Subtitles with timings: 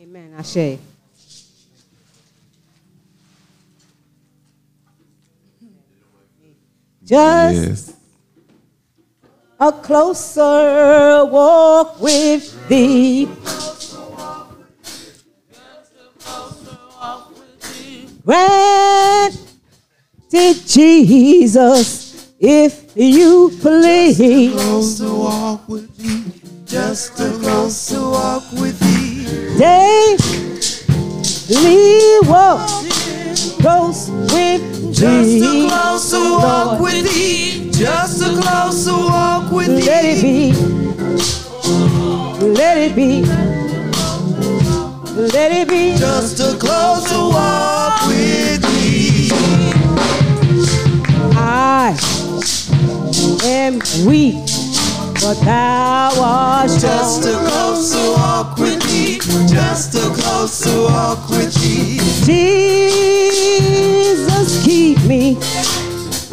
[0.00, 0.34] Amen.
[0.38, 0.78] Ashe.
[7.04, 7.92] Just Yes.
[9.60, 13.28] a closer walk with thee.
[20.30, 24.52] Granted, Jesus, if you please.
[24.52, 26.24] Closer walk with thee.
[26.64, 28.95] Just a closer walk with thee.
[29.58, 30.18] Daily
[32.28, 32.68] walk
[33.60, 34.62] close with
[34.94, 35.68] Just a thee.
[35.68, 37.70] closer walk with thee.
[37.72, 40.52] Just a closer walk with Let it be.
[42.46, 43.22] Let it be.
[45.32, 45.96] Let it be.
[45.98, 49.30] Just a closer walk with thee.
[51.38, 51.96] I
[53.44, 54.44] am weak,
[55.20, 59.18] but thou art Just a closer walk with thee.
[59.48, 61.98] Just a closer walk with thee.
[63.36, 65.36] Jesus, keep me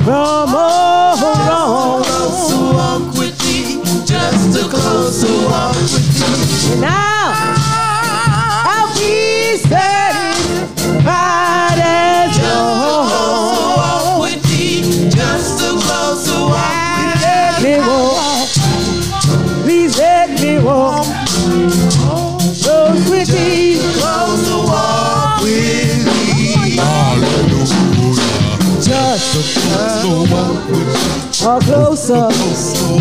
[0.03, 1.17] from all
[1.47, 2.03] wrong.
[2.03, 3.81] Closer walk with thee.
[4.05, 7.12] Just a closer walk with thee.
[31.45, 32.29] A closer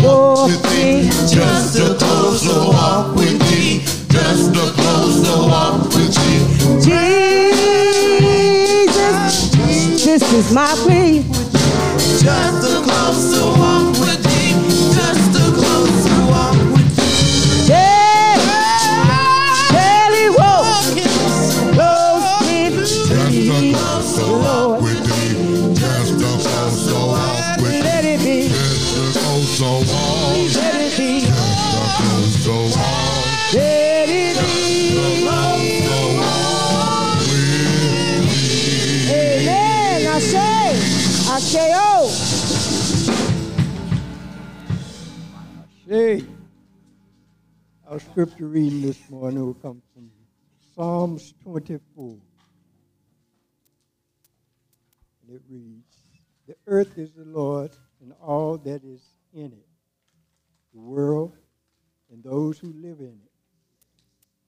[0.03, 1.09] walk with thee.
[1.33, 3.79] Just a closer walk with thee.
[4.09, 6.39] Just a closer walk with thee.
[6.83, 8.03] Jesus,
[10.03, 11.23] this is my plea.
[12.21, 14.12] Just a closer walk with thee.
[48.13, 50.11] Scripture reading this morning will come from
[50.75, 52.15] Psalms 24.
[55.23, 55.97] And it reads,
[56.45, 59.01] The earth is the Lord's and all that is
[59.33, 59.67] in it,
[60.75, 61.35] the world
[62.11, 63.31] and those who live in it.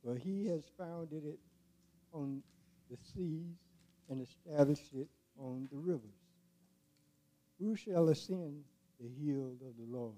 [0.04, 1.40] For he has founded it
[2.14, 2.44] on
[2.92, 3.58] the seas
[4.12, 5.08] and established it
[5.40, 6.22] on the rivers.
[7.60, 8.64] Who shall ascend
[9.00, 10.14] the hill of the Lord?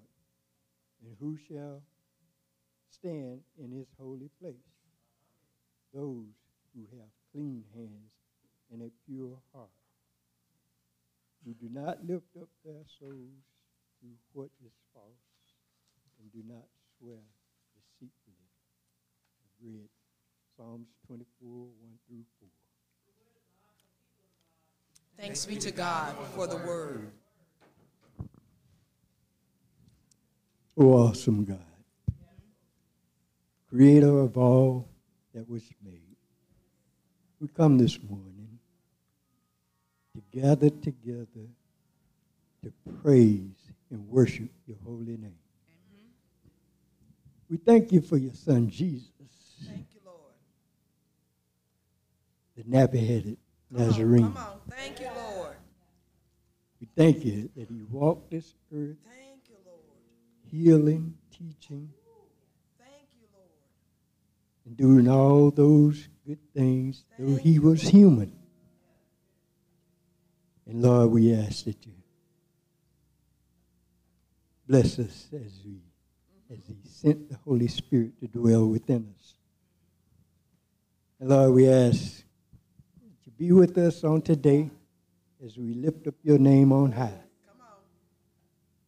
[1.01, 1.81] And who shall
[2.99, 4.55] stand in his holy place?
[5.93, 6.33] Those
[6.73, 8.11] who have clean hands
[8.71, 9.69] and a pure heart,
[11.45, 13.45] who do not lift up their souls
[14.01, 15.05] to what is false,
[16.19, 16.65] and do not
[16.99, 17.23] swear
[17.73, 18.49] deceitfully.
[19.41, 19.89] I've read
[20.55, 21.69] Psalms 24, 1
[22.07, 22.49] through 4.
[25.17, 27.11] Thanks be to God for the word.
[30.77, 31.57] Oh, awesome God,
[33.77, 34.89] creator of all
[35.35, 36.15] that was made,
[37.39, 38.57] we come this morning
[40.15, 41.45] to gather together
[42.63, 43.53] to praise
[43.91, 45.37] and worship your holy name.
[47.51, 49.11] We thank you for your son Jesus,
[49.67, 50.33] Thank you, Lord.
[52.55, 53.37] the nappy-headed
[53.71, 54.23] Come on, Nazarene.
[54.23, 54.59] Come on.
[54.71, 55.55] Thank you, Lord.
[56.81, 59.79] We thank you that he walked this earth Thank you, Lord.
[60.51, 61.96] healing, teaching, Thank you, Lord.
[64.67, 68.33] And doing all those good things, though he was human.
[70.65, 71.93] And Lord, we ask that you
[74.67, 75.79] bless us as we
[76.49, 79.35] as he sent the Holy Spirit to dwell within us.
[81.19, 82.17] And Lord, we ask
[83.01, 84.69] that you be with us on today
[85.45, 87.21] as we lift up your name on high.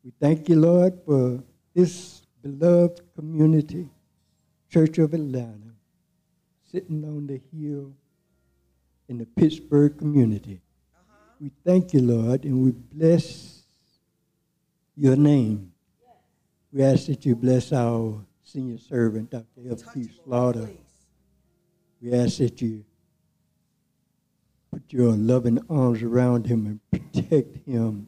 [0.03, 1.41] We thank you, Lord, for
[1.73, 3.89] this beloved community,
[4.69, 5.73] Church of Atlanta,
[6.71, 7.91] sitting on the hill
[9.07, 10.61] in the Pittsburgh community.
[11.41, 13.63] We thank you, Lord, and we bless
[14.95, 15.71] your name.
[16.71, 19.71] We ask that you bless our senior servant, Dr.
[19.71, 20.09] F.P.
[20.23, 20.67] Slaughter.
[20.67, 20.77] please.
[21.99, 22.85] We ask that you
[24.71, 28.07] put your loving arms around him and protect him.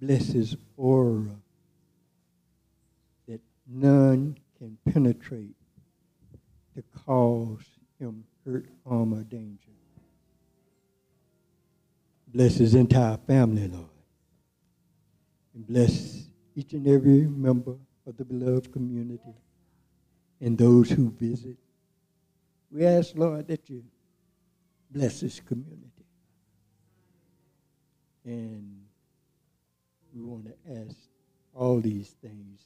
[0.00, 1.41] Bless his aura
[3.72, 5.56] none can penetrate
[6.74, 7.64] to cause
[7.98, 9.70] him hurt, harm, or danger.
[12.28, 13.86] Bless his entire family, Lord.
[15.54, 16.24] And bless
[16.54, 17.76] each and every member
[18.06, 19.34] of the beloved community
[20.40, 21.56] and those who visit.
[22.70, 23.84] We ask, Lord, that you
[24.90, 25.88] bless this community.
[28.24, 28.82] And
[30.14, 30.96] we want to ask
[31.54, 32.60] all these things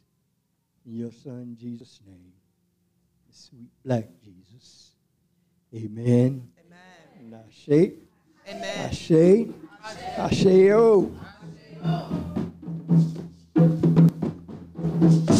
[0.86, 2.32] in your Son, Jesus' name,
[3.28, 4.92] the sweet black Jesus.
[5.74, 6.06] Amen.
[6.06, 6.48] Amen.
[7.18, 7.42] And I
[8.48, 8.92] Amen.
[8.92, 9.50] shake,
[10.18, 11.10] I say, oh.
[14.86, 15.35] Funga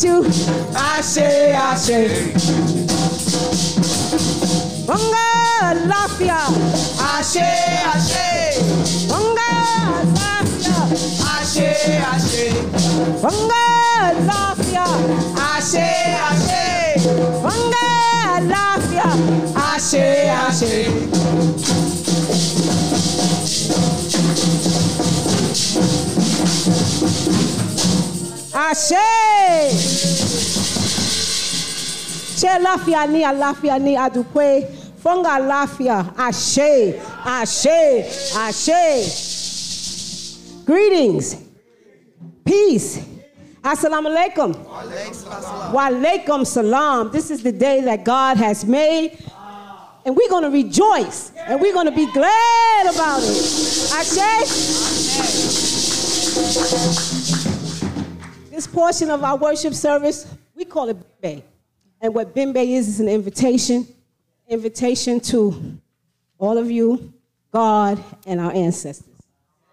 [0.00, 0.24] greet you.
[0.74, 2.32] ashe, ashe.
[4.86, 5.26] Bunga
[5.88, 6.40] lafia.
[6.98, 7.48] Ashe,
[7.92, 8.28] ashe,
[9.08, 9.50] Bunga
[10.16, 10.78] lafia.
[11.36, 11.70] ashe,
[12.12, 12.46] ashe,
[13.22, 13.64] Bunga
[14.28, 14.86] lafia.
[15.56, 15.88] ashe,
[16.28, 16.62] ashe,
[17.42, 17.86] Bunga
[18.52, 19.08] lafia.
[19.56, 20.70] ashe,
[28.70, 28.94] ashe.
[28.94, 30.60] Ashe.
[32.40, 34.52] Ṣé láfíà ní àláfíà ní àdúpẹ́
[35.02, 35.96] fọ́ngà láfíà
[36.26, 36.72] àṣẹ
[37.38, 37.82] àṣẹ
[38.46, 38.86] àṣẹ.
[40.66, 41.26] Greetings,
[42.44, 43.00] peace,
[43.62, 44.50] assalamu alaikum.
[45.74, 47.10] Wa alaikum salam.
[47.10, 49.18] This is the day that God has made.
[50.06, 53.92] And we're going to rejoice and we're going to be glad about it.
[54.00, 54.40] Ashe.
[58.60, 61.42] This portion of our worship service, we call it Bimbe.
[61.98, 63.88] And what Bimbe is, is an invitation,
[64.48, 65.78] invitation to
[66.36, 67.10] all of you,
[67.54, 69.14] God, and our ancestors.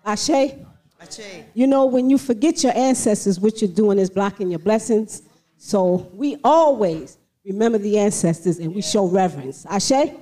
[0.05, 0.53] Ashe,
[1.01, 1.19] Ashe.
[1.53, 5.23] you know, when you forget your ancestors, what you're doing is blocking your blessings.
[5.57, 9.65] So we always remember the ancestors and we show reverence.
[9.65, 10.13] Ashe?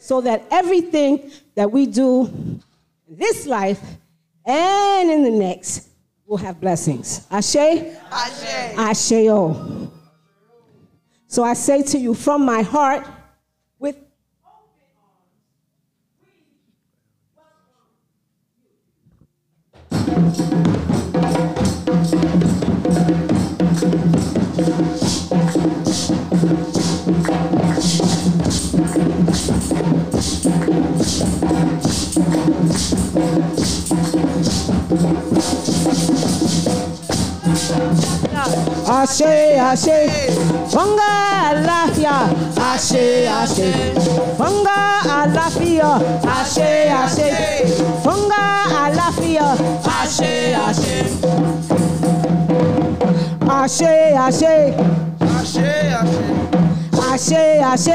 [0.00, 3.80] So that everything that we do in this life
[4.44, 5.89] and in the next
[6.30, 7.26] will have blessings.
[7.28, 7.56] Ashe?
[7.56, 8.74] Ashe.
[8.76, 9.90] Asheo.
[11.26, 13.04] So I say to you from my heart,
[39.00, 40.28] Ashe, Ashe,
[40.68, 41.10] Funga
[41.48, 42.16] Alafia,
[42.58, 43.70] Ashe, Ashe,
[44.36, 45.90] Funga Alafia,
[46.22, 47.30] Ashe, Ashe,
[48.04, 48.42] Funga
[48.84, 50.98] Alafia, Ashe, ashe,
[53.48, 54.76] Ashe, Ashe, ashe,
[55.20, 55.70] ashe,
[57.00, 57.86] Ashe, Ashe,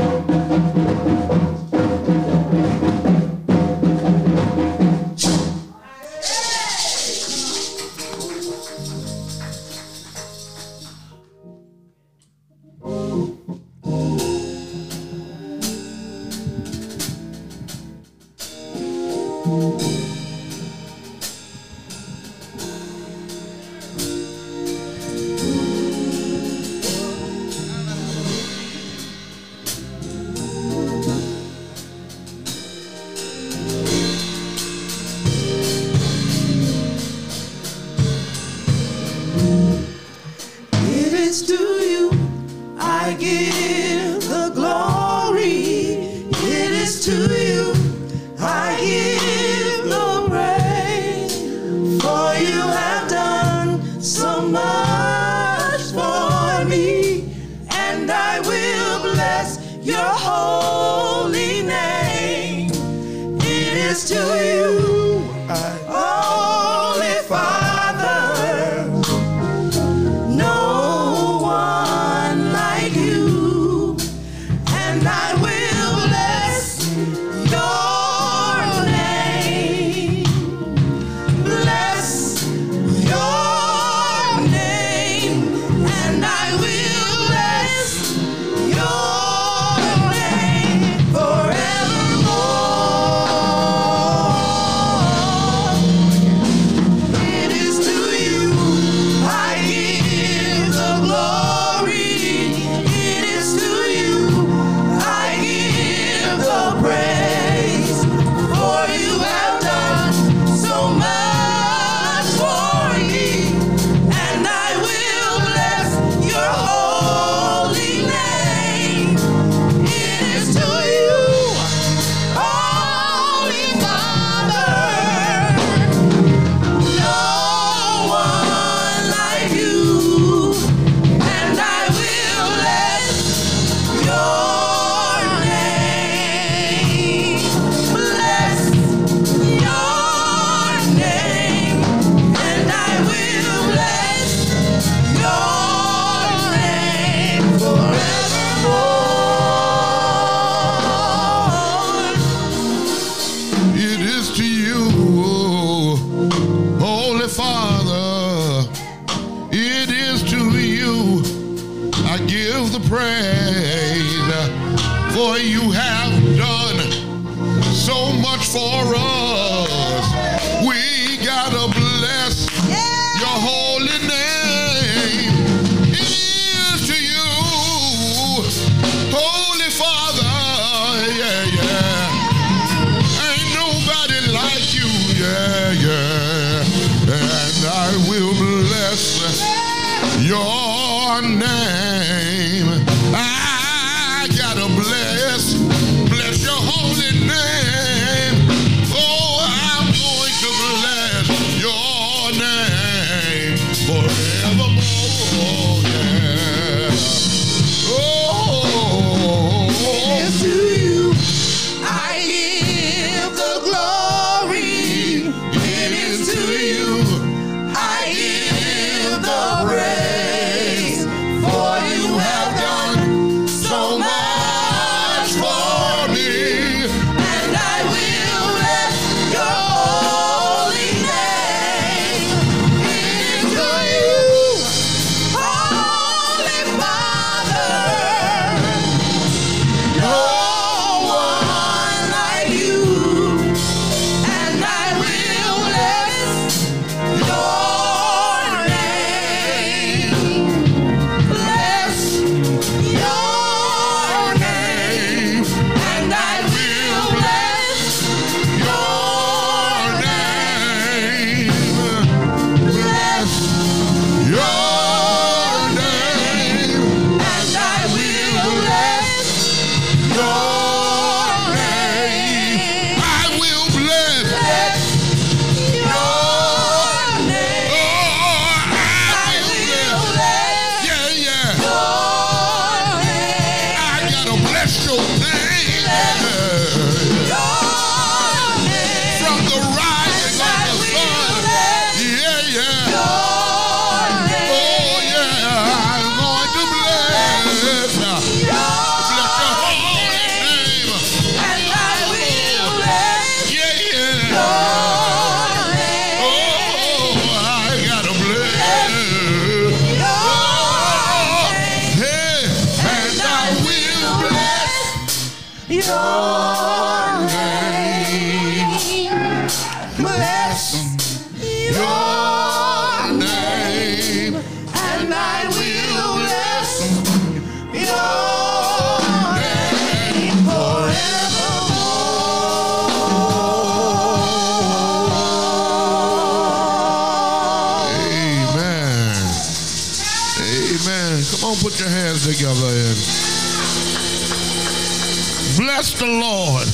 [345.83, 346.67] bless the Lord.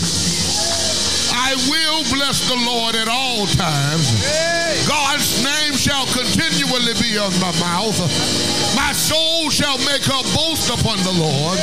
[1.33, 4.13] I will bless the Lord at all times.
[4.85, 7.97] God's name shall continually be on my mouth.
[8.77, 11.57] My soul shall make her boast upon the Lord.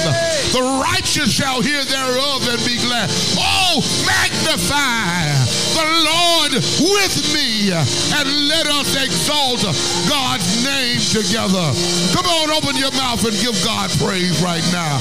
[0.51, 3.11] The righteous shall hear thereof and be glad.
[3.39, 5.31] Oh, magnify
[5.79, 6.53] the Lord
[6.99, 9.63] with me and let us exalt
[10.11, 11.71] God's name together.
[12.11, 14.99] Come on, open your mouth and give God praise right now.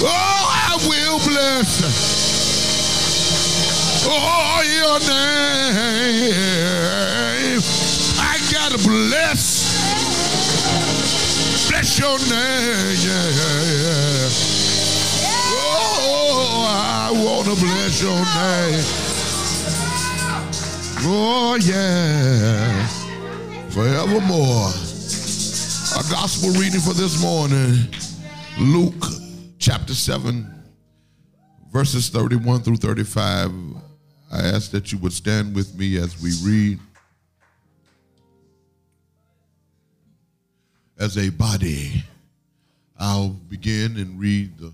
[0.00, 1.82] Oh, I will bless.
[4.06, 6.38] Oh, your name.
[8.20, 9.66] I gotta bless.
[11.68, 12.96] Bless your name.
[15.50, 18.84] Oh, I wanna bless your name.
[21.10, 22.86] Oh, yeah.
[23.70, 24.70] Forevermore.
[25.98, 27.88] A gospel reading for this morning,
[28.60, 29.07] Luke
[29.68, 30.50] chapter 7,
[31.70, 33.50] verses 31 through 35.
[34.32, 36.78] I ask that you would stand with me as we read.
[40.98, 42.02] As a body,
[42.98, 44.72] I'll begin and read the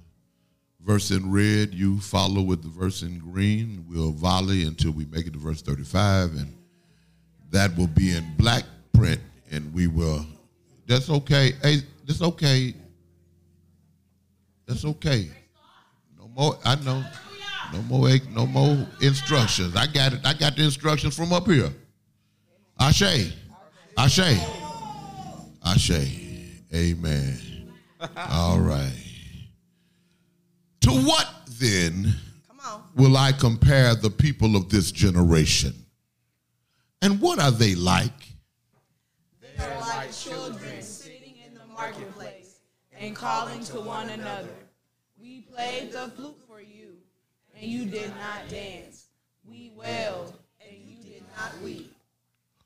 [0.81, 1.75] verse in red.
[1.75, 3.85] You follow with the verse in green.
[3.91, 6.57] We'll volley until we make it to verse 35, and
[7.51, 10.25] that will be in black print, and we will.
[10.87, 11.55] That's okay.
[11.63, 12.75] Hey, that's okay.
[14.67, 15.31] That's okay.
[16.19, 16.59] No more.
[16.65, 17.05] I know.
[17.73, 18.09] No more.
[18.31, 19.77] No more instructions.
[19.77, 20.21] I got it.
[20.25, 21.73] I got the instructions from up here.
[22.79, 23.33] Ashe.
[23.97, 24.39] Ashe.
[25.65, 25.91] Ashe.
[26.75, 27.73] Amen.
[28.17, 28.93] All right.
[30.83, 32.15] To what then
[32.95, 35.75] will I compare the people of this generation?
[37.01, 38.11] And what are they like?
[39.41, 42.61] They're like children sitting in the marketplace
[43.05, 44.49] and calling to one another.
[45.21, 46.97] We played the flute for you,
[47.55, 49.09] and you did not dance.
[49.47, 51.93] We wailed, and you did not weep.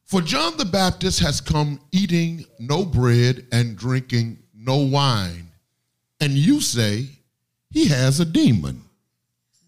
[0.04, 5.48] For John the Baptist has come eating no bread and drinking no wine,
[6.20, 7.06] and you say
[7.70, 8.82] he has a demon.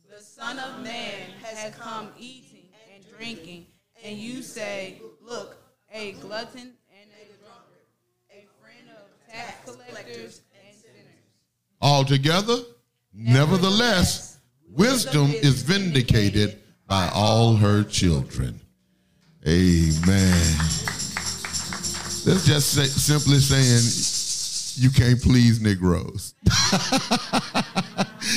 [0.09, 3.67] The Son of Man has come eating and drinking,
[4.05, 5.57] and you say, Look,
[5.93, 7.87] a glutton and a drunkard,
[8.31, 10.43] a friend of tax collectors.
[11.81, 12.59] Altogether,
[13.15, 14.39] nevertheless,
[14.69, 18.61] wisdom is vindicated by all her children.
[19.47, 20.59] Amen.
[22.25, 26.35] That's just say, simply saying you can't please Negroes.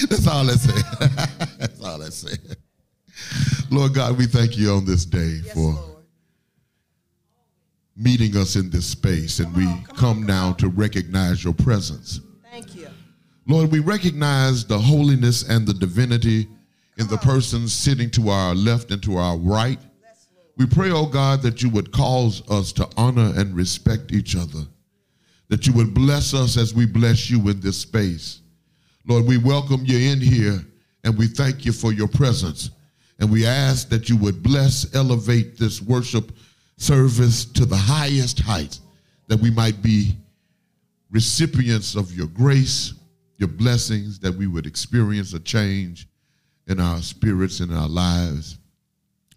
[0.07, 1.09] That's all I said.
[1.59, 2.57] That's all I said.
[3.69, 5.75] Lord God, we thank you on this day for
[7.95, 12.21] meeting us in this space, and we come now to recognize your presence.
[12.49, 12.87] Thank you.
[13.45, 16.47] Lord, we recognize the holiness and the divinity
[16.97, 19.79] in the persons sitting to our left and to our right.
[20.55, 24.65] We pray, oh God, that you would cause us to honor and respect each other,
[25.49, 28.41] that you would bless us as we bless you in this space.
[29.05, 30.63] Lord, we welcome you in here
[31.03, 32.69] and we thank you for your presence.
[33.19, 36.31] And we ask that you would bless, elevate this worship
[36.77, 38.81] service to the highest heights,
[39.27, 40.15] that we might be
[41.11, 42.93] recipients of your grace,
[43.37, 46.07] your blessings, that we would experience a change
[46.67, 48.57] in our spirits and our lives,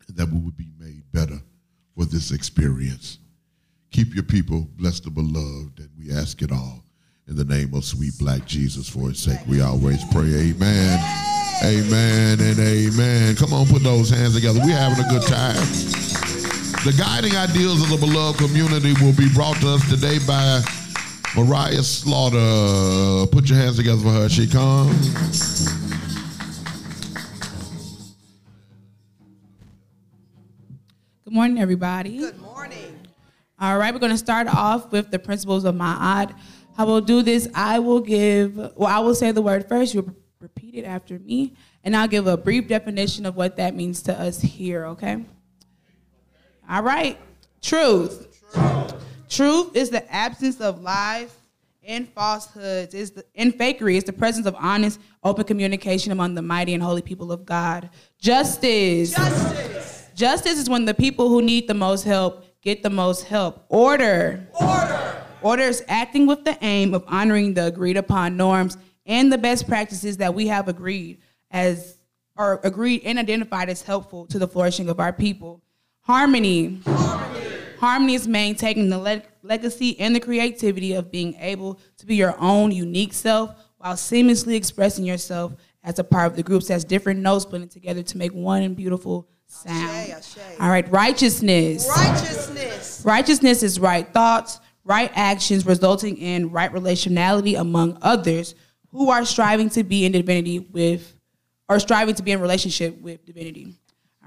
[0.08, 1.40] that we would be made better
[1.96, 3.18] for this experience.
[3.90, 6.84] Keep your people blessed and beloved, and we ask it all
[7.28, 9.40] in the name of sweet black Jesus for his sake.
[9.48, 11.22] We always pray, Amen.
[11.64, 13.34] Amen and amen.
[13.34, 14.60] Come on, put those hands together.
[14.62, 15.56] We're having a good time.
[16.84, 20.60] The guiding ideals of the beloved community will be brought to us today by
[21.36, 23.26] Mariah Slaughter.
[23.30, 24.28] Put your hands together for her.
[24.28, 25.68] She comes.
[31.24, 32.16] Good morning, everybody.
[32.16, 32.96] Good morning.
[33.60, 36.34] All right, we're going to start off with the principles of Ma'at.
[36.74, 40.14] How we'll do this, I will give, well, I will say the word first, you'll
[40.40, 44.18] repeat it after me, and I'll give a brief definition of what that means to
[44.18, 45.24] us here, okay?
[46.68, 47.18] All right,
[47.62, 48.42] truth.
[48.52, 51.34] Truth, is the absence of lies
[51.86, 52.94] and falsehoods.
[52.94, 56.82] Is the and fakery is the presence of honest, open communication among the mighty and
[56.82, 57.90] holy people of God.
[58.18, 59.14] Justice.
[59.14, 60.10] Justice.
[60.14, 63.64] Justice is when the people who need the most help get the most help.
[63.68, 64.48] Order.
[64.60, 65.22] Order.
[65.42, 69.68] Order is acting with the aim of honoring the agreed upon norms and the best
[69.68, 71.18] practices that we have agreed
[71.50, 71.96] as
[72.36, 75.62] or agreed and identified as helpful to the flourishing of our people.
[76.00, 76.80] Harmony.
[76.84, 77.35] Harmony,
[77.82, 82.72] is maintaining the le- legacy, and the creativity of being able to be your own
[82.72, 85.52] unique self while seamlessly expressing yourself
[85.84, 89.28] as a part of the groups as different notes blended together to make one beautiful
[89.46, 89.90] sound.
[89.90, 90.38] Ashe, ashe.
[90.60, 91.88] All right, righteousness.
[91.96, 93.02] Righteousness.
[93.04, 98.54] Righteousness is right thoughts, right actions, resulting in right relationality among others
[98.90, 101.14] who are striving to be in divinity with,
[101.68, 103.74] or striving to be in relationship with divinity.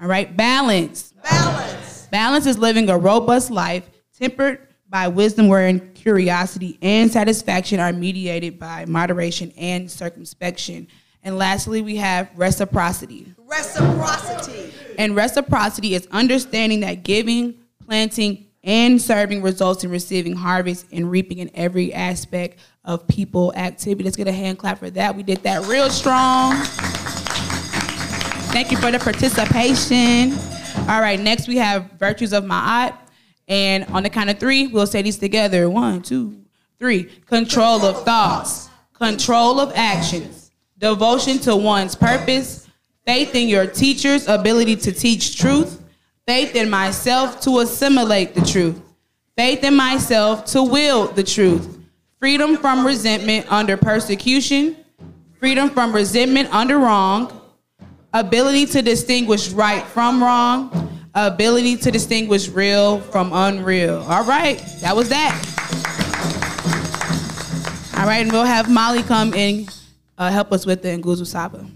[0.00, 1.12] All right, balance.
[1.22, 1.79] Balance.
[2.10, 8.58] Balance is living a robust life tempered by wisdom, wherein curiosity and satisfaction are mediated
[8.58, 10.88] by moderation and circumspection.
[11.22, 13.32] And lastly, we have reciprocity.
[13.38, 14.72] Reciprocity.
[14.98, 21.38] And reciprocity is understanding that giving, planting, and serving results in receiving harvest and reaping
[21.38, 24.04] in every aspect of people activity.
[24.04, 25.14] Let's get a hand clap for that.
[25.14, 26.54] We did that real strong.
[28.52, 30.59] Thank you for the participation.
[30.88, 32.96] All right, next we have virtues of Ma'at.
[33.46, 35.68] And on the count of three, we'll say these together.
[35.68, 36.40] One, two,
[36.78, 37.04] three.
[37.26, 42.68] Control of thoughts, control of actions, devotion to one's purpose,
[43.04, 45.82] faith in your teacher's ability to teach truth,
[46.26, 48.80] faith in myself to assimilate the truth,
[49.36, 51.78] faith in myself to wield the truth,
[52.20, 54.76] freedom from resentment under persecution,
[55.40, 57.39] freedom from resentment under wrong,
[58.12, 63.98] ability to distinguish right from wrong, ability to distinguish real from unreal.
[64.08, 65.34] All right, that was that.
[67.96, 69.68] All right, and we'll have Molly come and
[70.16, 71.66] uh, help us with the Nguzo Saba.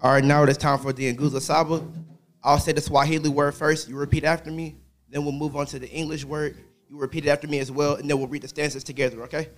[0.00, 1.82] All right, now it's time for the Nguzo Saba.
[2.42, 3.88] I'll say the Swahili word first.
[3.88, 4.76] You repeat after me.
[5.08, 6.56] Then we'll move on to the English word.
[6.88, 9.48] You repeat it after me as well, and then we'll read the stanzas together, okay?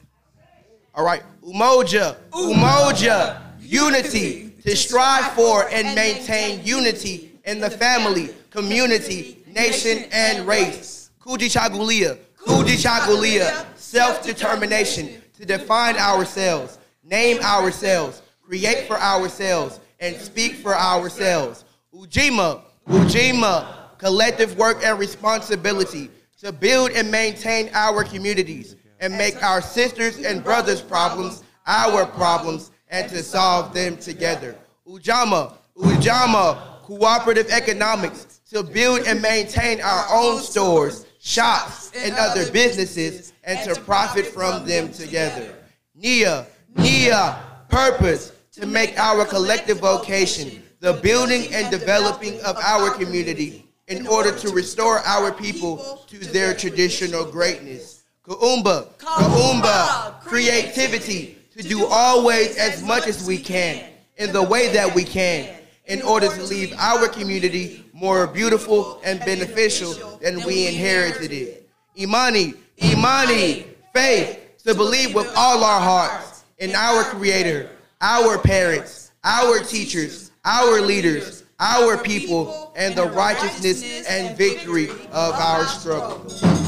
[0.96, 1.22] All right.
[1.42, 10.46] Umoja, umoja, unity, to strive for and maintain unity in the family, community, nation, and
[10.46, 11.11] race.
[11.20, 21.64] Kujichagulia, kujichagulia, self-determination, to define ourselves, name ourselves, create for ourselves, and speak for ourselves.
[21.92, 29.61] Ujima, Ujima, collective work and responsibility to build and maintain our communities and make our
[29.61, 34.57] sisters and brothers' problems our problems and to solve them together.
[34.88, 43.35] Ujamaa, Ujamaa, cooperative economics to build and maintain our own stores, shops, and other businesses
[43.45, 45.55] and to profit from them together.
[45.95, 47.38] Nia, Nia,
[47.69, 54.35] purpose to make our collective vocation the building and developing of our community in order
[54.38, 57.93] to restore our people to their traditional greatness.
[58.27, 61.39] Kuumba, Kuumba, creativity.
[61.57, 63.85] To do always as much as we can
[64.17, 65.55] in the way that we can
[65.87, 71.69] in order to leave our community more beautiful and beneficial than we inherited it.
[71.97, 74.41] Imani, Imani, faith.
[74.65, 81.45] To believe with all our hearts in our Creator, our parents, our teachers, our leaders,
[81.61, 86.63] our people, and the righteousness and victory of our struggle.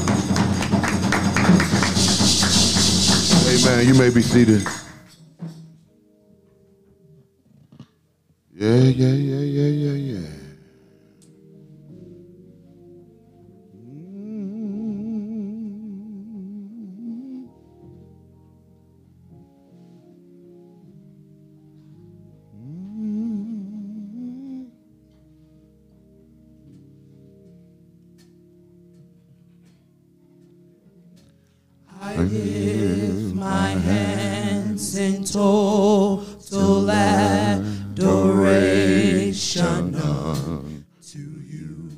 [3.47, 3.87] Amen.
[3.87, 4.67] You may be seated.
[8.53, 10.27] Yeah, yeah, yeah, yeah, yeah, yeah.
[32.01, 32.31] I hands
[34.97, 38.05] in total adoration
[39.95, 41.89] unto you.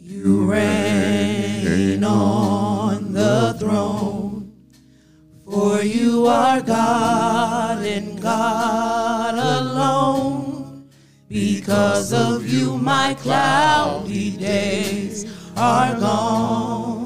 [0.00, 4.52] You reign on the throne,
[5.44, 10.88] for you are God and God alone.
[11.28, 16.97] Because of you, my cloudy days are gone.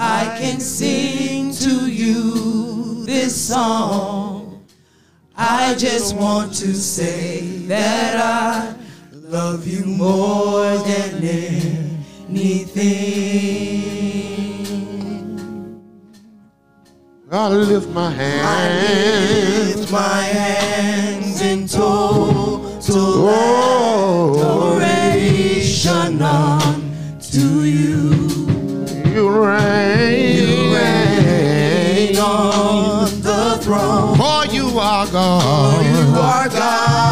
[0.00, 4.64] I can sing to you this song.
[5.36, 8.76] I just want to say that I
[9.12, 11.24] love you more than
[12.30, 13.08] anything.
[17.32, 18.46] I lift my hands.
[18.46, 22.68] I lift my hands in total
[23.30, 26.22] Oh, adoration
[34.80, 35.84] are God.
[35.84, 37.07] You are God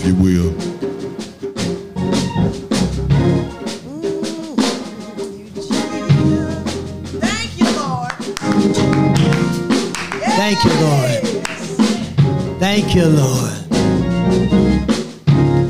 [0.00, 0.52] if you will.
[7.20, 8.12] Thank you, Lord.
[10.36, 11.22] Thank you, Lord.
[12.58, 13.52] Thank you, Lord.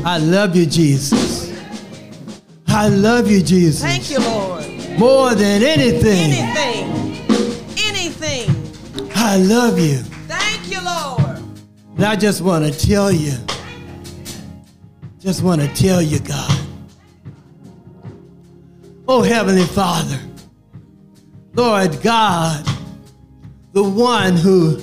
[0.05, 1.51] I love you, Jesus.
[2.67, 3.81] I love you, Jesus.
[3.81, 4.65] Thank you, Lord.
[4.97, 6.89] More than anything, Anything.
[7.85, 9.09] Anything.
[9.15, 9.97] I love you.
[10.27, 11.37] Thank you, Lord.
[11.95, 13.33] And I just want to tell you,
[15.41, 16.59] just want to tell you, God.
[19.07, 20.19] Oh, Heavenly Father,
[21.55, 22.63] Lord God,
[23.71, 24.79] the one who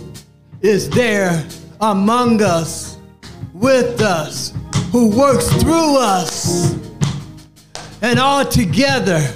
[0.60, 1.46] is there
[1.80, 2.98] among us,
[3.54, 4.52] with us,
[4.90, 6.74] who works through us,
[8.02, 9.32] and all together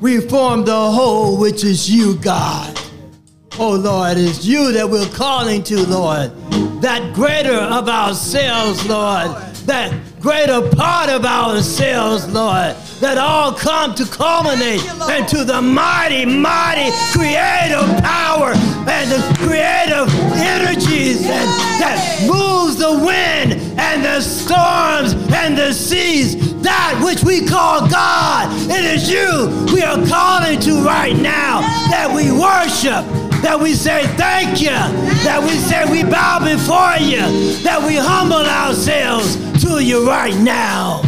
[0.00, 2.80] we form the whole, which is you, God.
[3.58, 6.30] Oh Lord, it's you that we're calling to, Lord.
[6.80, 9.36] That greater of ourselves, Lord.
[9.66, 12.74] That greater part of ourselves, Lord.
[13.00, 14.80] That all come to culminate
[15.12, 18.52] into the mighty, mighty creative power
[18.88, 21.46] and the creative energies that,
[21.80, 26.50] that moves the wind and the storms and the seas.
[26.62, 28.48] That which we call God.
[28.70, 34.06] It is you we are calling to right now that we worship that we say
[34.16, 34.68] thank you,
[35.24, 41.00] that we say we bow before you, that we humble ourselves to you right now.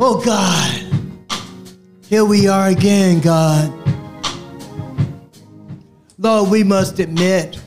[0.00, 1.30] Oh God,
[2.06, 3.72] here we are again, God.
[6.18, 7.60] Lord, we must admit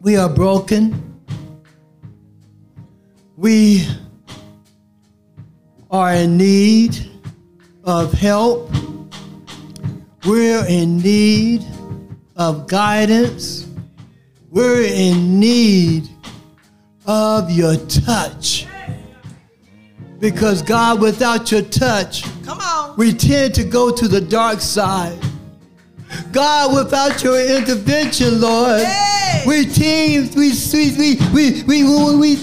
[0.00, 1.00] we are broken.
[3.36, 3.88] We
[5.90, 7.10] are in need
[7.84, 8.70] of help.
[10.26, 11.64] We're in need
[12.36, 13.66] of guidance.
[14.50, 16.08] We're in need
[17.06, 18.66] of your touch.
[20.20, 22.96] Because, God, without your touch, Come on.
[22.96, 25.18] we tend to go to the dark side.
[26.32, 29.42] God, without your intervention, Lord, Hey!
[29.46, 32.36] we tend, we, we, we, we, we, we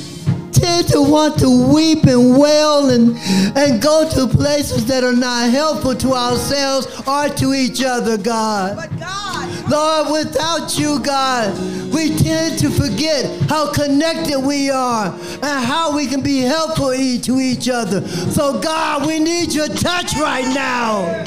[0.51, 3.17] tend to want to weep and wail and,
[3.57, 8.75] and go to places that are not helpful to ourselves or to each other, God.
[8.75, 11.57] But God, Lord, without you, God,
[11.93, 17.39] we tend to forget how connected we are and how we can be helpful to
[17.39, 18.07] each other.
[18.07, 21.25] So, God, we need your touch right now.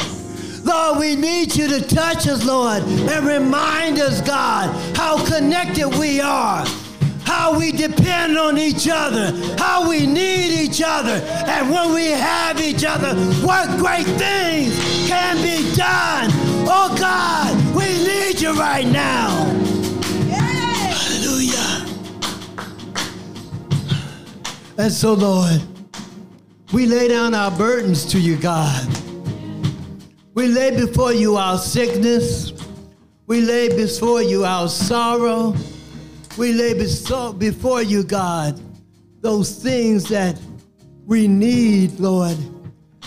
[0.65, 6.21] Lord, we need you to touch us, Lord, and remind us, God, how connected we
[6.21, 6.65] are.
[7.25, 12.61] How we depend on each other, how we need each other, and when we have
[12.61, 14.77] each other, what great things
[15.09, 16.31] can be done.
[16.67, 19.31] Oh God, we need you right now.
[20.31, 21.87] Hallelujah.
[24.79, 25.63] And so, Lord,
[26.73, 28.87] we lay down our burdens to you, God.
[30.35, 32.53] We lay before you our sickness.
[33.27, 35.55] We lay before you our sorrow.
[36.37, 38.61] We lay before you, God,
[39.21, 40.37] those things that
[41.07, 42.37] we need, Lord,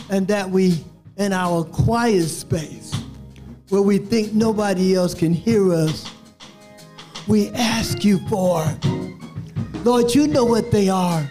[0.10, 0.84] and that we,
[1.18, 2.94] in our quiet space,
[3.68, 6.10] where we think nobody else can hear us,
[7.28, 8.66] we ask you for.
[9.84, 11.30] Lord, you know what they are.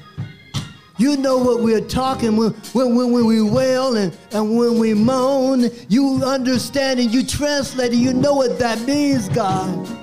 [0.99, 5.71] You know what we're talking when, when, when, we wail and, and when we moan.
[5.89, 9.96] You understand and you translate and you know what that means, God.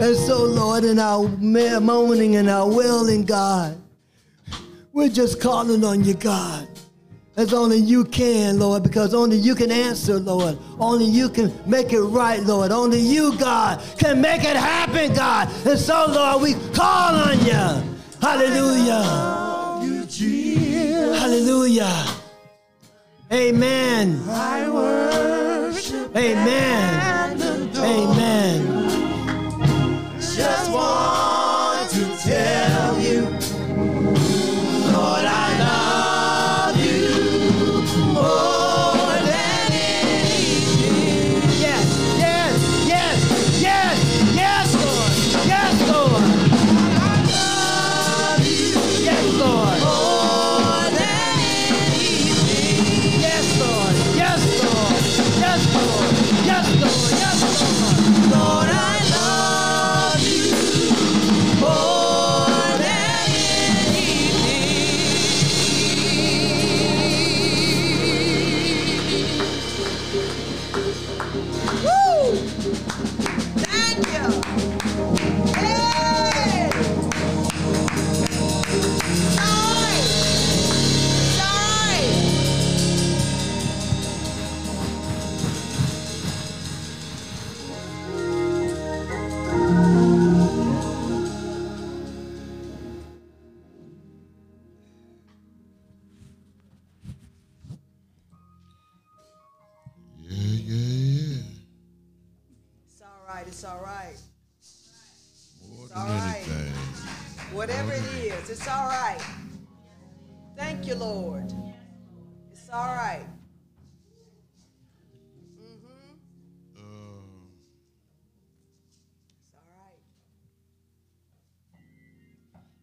[0.00, 1.26] And so, Lord, in our
[1.80, 3.80] moaning and our wailing, God,
[4.92, 6.68] we're just calling on you, God.
[7.38, 10.58] as only you can, Lord, because only you can answer, Lord.
[10.80, 12.72] Only you can make it right, Lord.
[12.72, 15.48] Only you, God, can make it happen, God.
[15.64, 17.96] And so, Lord, we call on you.
[18.20, 19.04] Hallelujah.
[21.16, 22.06] Hallelujah.
[23.30, 24.20] Amen.
[24.28, 27.40] I worship Amen.
[27.76, 28.77] Amen.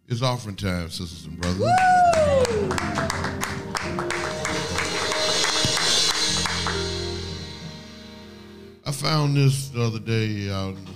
[0.07, 1.69] It's offering time, sisters and brothers.
[8.87, 10.91] I found this the other day out in the,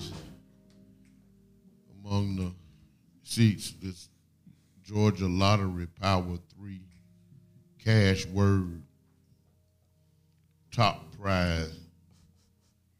[2.04, 2.52] among the
[3.24, 3.74] seats.
[3.82, 4.10] This
[4.84, 6.82] Georgia Lottery Power Three
[7.84, 8.84] cash word
[10.72, 11.80] top prize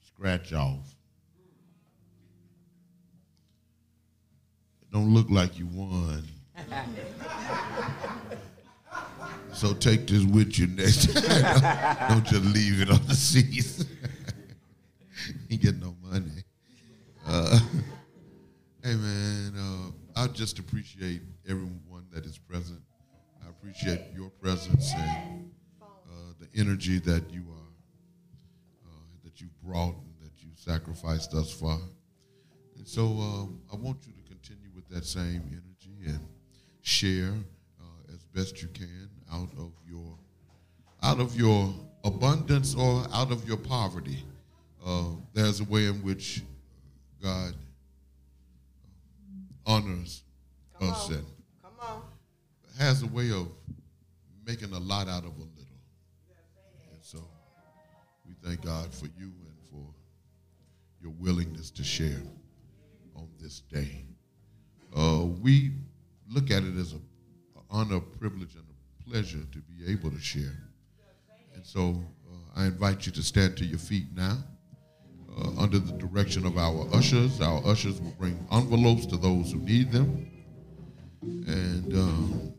[0.08, 0.99] scratch off.
[4.92, 6.24] Don't look like you won.
[9.54, 12.08] So take this with you next time.
[12.10, 13.84] Don't just leave it on the seats.
[15.50, 16.44] you get no money.
[17.28, 17.60] Uh,
[18.84, 22.80] hey man, uh, I just appreciate everyone that is present.
[23.46, 28.92] I appreciate your presence and uh, the energy that you are, uh,
[29.26, 31.80] that you brought and that you sacrificed thus far.
[32.78, 34.19] And so um, I want you to
[34.90, 36.20] that same energy and
[36.82, 37.34] share
[37.80, 40.18] uh, as best you can out of your
[41.04, 41.74] out of your
[42.04, 44.24] abundance or out of your poverty.
[44.86, 46.42] Uh, there's a way in which
[47.22, 47.54] God
[49.66, 50.24] honors
[50.80, 51.16] Come us on.
[51.16, 51.26] and
[51.62, 52.02] Come on.
[52.80, 53.48] has a way of
[54.46, 55.80] making a lot out of a little.
[56.92, 57.20] And so
[58.28, 59.86] we thank God for you and for
[61.02, 62.22] your willingness to share
[63.16, 64.04] on this day.
[64.96, 65.72] Uh, we
[66.30, 67.02] look at it as an
[67.70, 70.58] honor, privilege, and a pleasure to be able to share.
[71.56, 74.38] And so uh, I invite you to stand to your feet now.
[75.38, 79.60] Uh, under the direction of our ushers, our ushers will bring envelopes to those who
[79.60, 80.30] need them.
[81.22, 82.54] And um,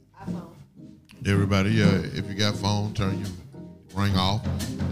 [1.27, 3.29] everybody, uh, if you got phone, turn your
[3.95, 4.43] ring off.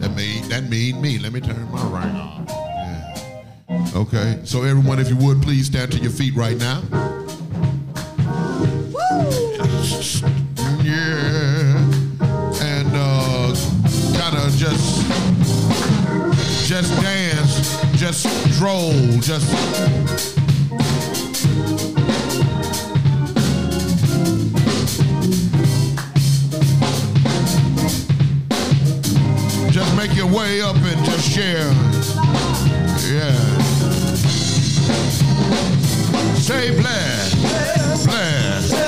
[0.00, 1.18] That mean that mean me.
[1.18, 3.94] Let me turn my ring off.
[3.94, 4.40] Okay.
[4.44, 6.82] So everyone, if you would please stand to your feet right now.
[10.84, 11.76] Yeah.
[12.62, 13.54] And uh,
[14.16, 15.06] kind just
[16.68, 19.50] just dance, just stroll, just
[29.72, 31.72] just make your way up and just share.
[33.10, 33.58] Yeah.
[36.36, 37.34] Say bless,
[38.06, 38.87] bless,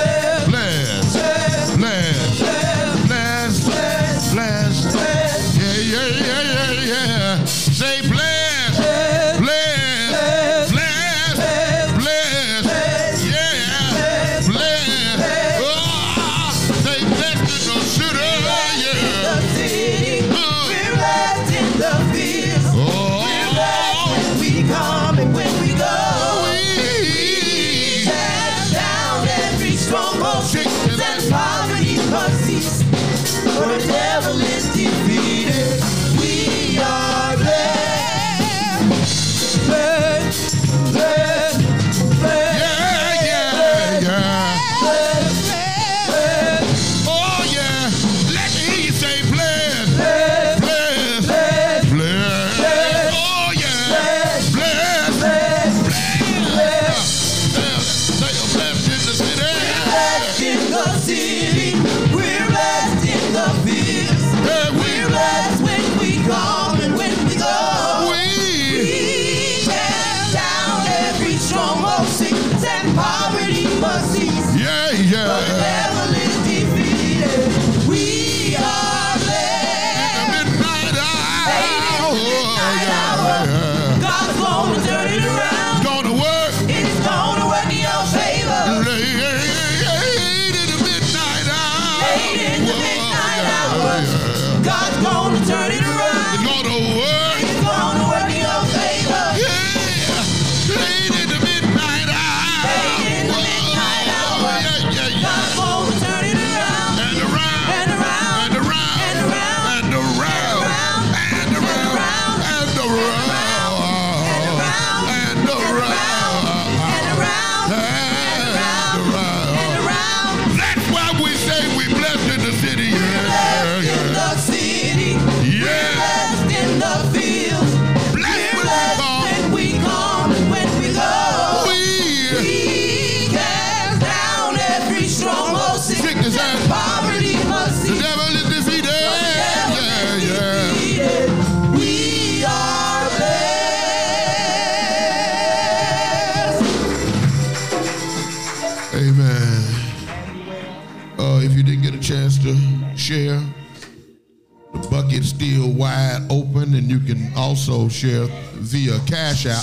[157.51, 158.27] also share
[158.59, 159.55] via Cash App.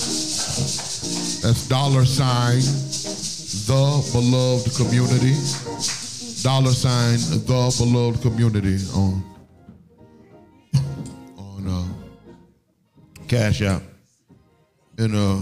[1.40, 2.60] That's dollar sign
[3.64, 5.32] the beloved community.
[6.42, 7.42] Dollar sign the
[7.78, 9.24] beloved community on
[11.38, 13.80] on uh, Cash App.
[14.98, 15.36] And uh,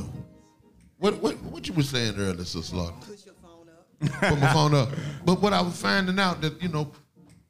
[0.98, 2.94] what what what you were saying earlier, Sister Slaughter?
[3.00, 4.20] Push your phone up.
[4.30, 4.88] put my phone up.
[5.24, 6.92] But what I was finding out that you know,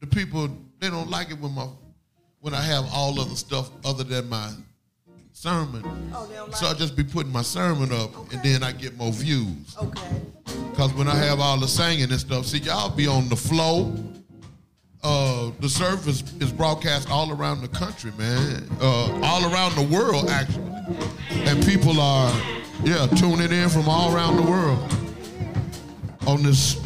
[0.01, 1.69] the people they don't like it when my
[2.41, 4.51] when I have all other stuff other than my
[5.37, 5.83] sermon.
[6.15, 8.97] Oh, don't So I like just be putting my sermon up, and then I get
[8.97, 9.77] more views.
[9.81, 10.23] Okay.
[10.75, 13.95] Cause when I have all the singing and stuff, see y'all be on the flow.
[15.03, 18.67] Uh, the service is broadcast all around the country, man.
[18.81, 20.73] Uh, all around the world, actually,
[21.45, 22.33] and people are,
[22.83, 24.79] yeah, tuning in from all around the world
[26.27, 26.81] on this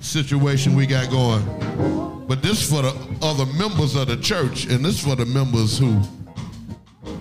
[0.00, 2.26] situation we got going.
[2.26, 6.00] But this for the other members of the church, and this for the members who,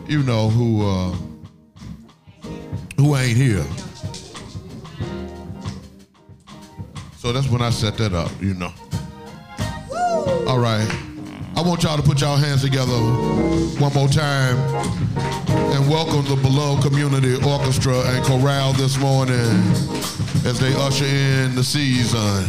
[0.09, 1.15] you know, who uh,
[2.97, 3.63] who ain't here.
[7.17, 8.73] So that's when I set that up, you know.
[10.47, 10.89] All right.
[11.55, 12.97] I want y'all to put y'all hands together
[13.79, 14.57] one more time
[15.73, 19.35] and welcome the beloved community orchestra and chorale this morning
[20.45, 22.47] as they usher in the season.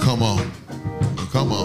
[0.00, 0.52] Come on.
[1.32, 1.63] Come on.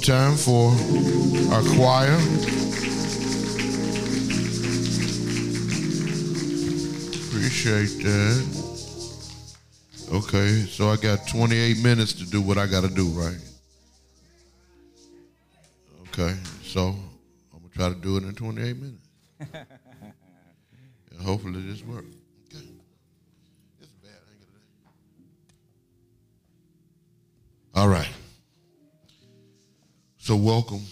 [0.00, 0.70] Time for
[1.52, 2.16] our choir.
[7.28, 8.46] Appreciate that.
[10.12, 13.38] Okay, so I got 28 minutes to do what I got to do, right?
[16.08, 16.88] Okay, so
[17.52, 19.08] I'm gonna try to do it in 28 minutes.
[19.40, 22.06] and hopefully this works.
[22.52, 22.64] Okay.
[23.80, 24.10] It's bad.
[24.10, 24.40] I ain't
[27.74, 28.08] gonna- All right.
[30.30, 30.82] So welcome.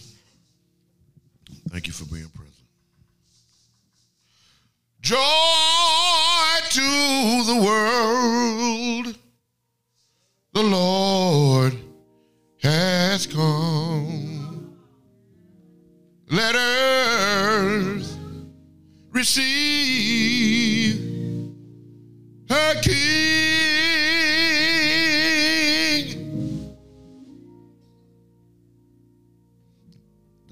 [1.69, 2.57] Thank you for being present.
[5.01, 5.17] Joy
[6.71, 6.81] to
[7.47, 9.17] the world.
[10.55, 11.77] The Lord
[12.65, 14.77] has come.
[16.33, 18.19] Let earth
[19.13, 20.99] receive
[22.51, 24.18] her King.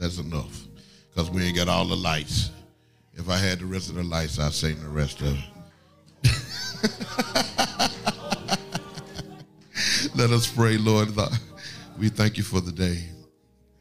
[0.07, 0.69] That's enough,
[1.13, 2.53] because we ain't got all the lights.
[3.15, 5.37] If I had the rest of the lights, I'd sing the rest of
[6.23, 6.31] it.
[10.15, 11.09] Let us pray, Lord.
[11.99, 13.03] We thank you for the day.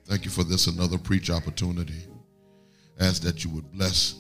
[0.06, 2.08] Thank you for this another preach opportunity.
[3.00, 4.16] Ask that you would bless,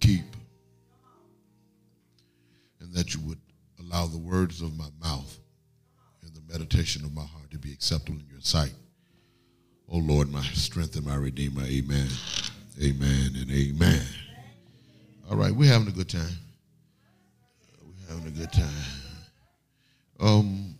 [0.00, 0.34] keep,
[2.80, 3.40] and that you would
[3.78, 5.38] allow the words of my mouth
[6.22, 8.72] and the meditation of my heart to be acceptable in your sight.
[9.90, 11.62] Oh Lord, my strength and my redeemer.
[11.62, 12.08] Amen.
[12.82, 14.02] Amen and amen.
[15.30, 16.36] All right, we're having a good time.
[17.82, 18.68] We're having a good time.
[20.18, 20.78] Um,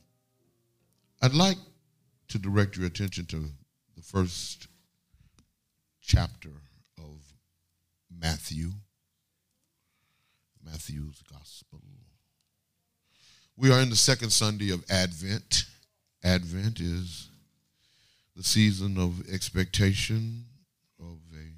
[1.22, 1.58] I'd like
[2.28, 3.44] to direct your attention to
[3.96, 4.68] the first
[6.00, 6.50] chapter
[6.98, 7.20] of
[8.18, 8.70] Matthew,
[10.64, 11.80] Matthew's Gospel.
[13.56, 15.66] We are in the second Sunday of Advent.
[16.24, 17.28] Advent is
[18.36, 20.44] the season of expectation
[20.98, 21.52] of a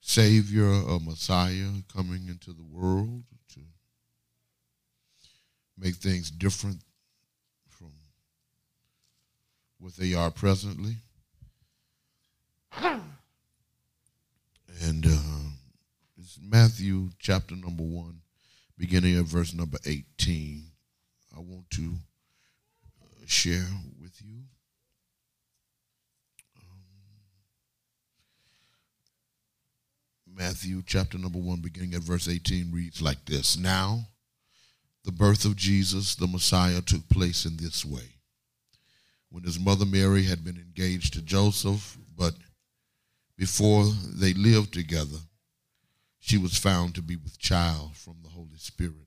[0.00, 3.22] Savior, a Messiah coming into the world
[3.54, 3.60] to
[5.78, 6.80] make things different
[7.68, 7.92] from
[9.78, 10.96] what they are presently.
[14.82, 15.50] And uh,
[16.18, 18.22] it's Matthew chapter number one,
[18.78, 20.64] beginning at verse number 18.
[21.36, 21.94] I want to
[23.30, 23.66] share
[24.00, 24.40] with you.
[26.58, 26.82] Um,
[30.26, 34.08] Matthew chapter number 1, beginning at verse 18, reads like this Now,
[35.04, 38.16] the birth of Jesus, the Messiah, took place in this way.
[39.30, 42.34] When his mother Mary had been engaged to Joseph, but
[43.38, 45.18] before they lived together,
[46.18, 49.06] she was found to be with child from the Holy Spirit.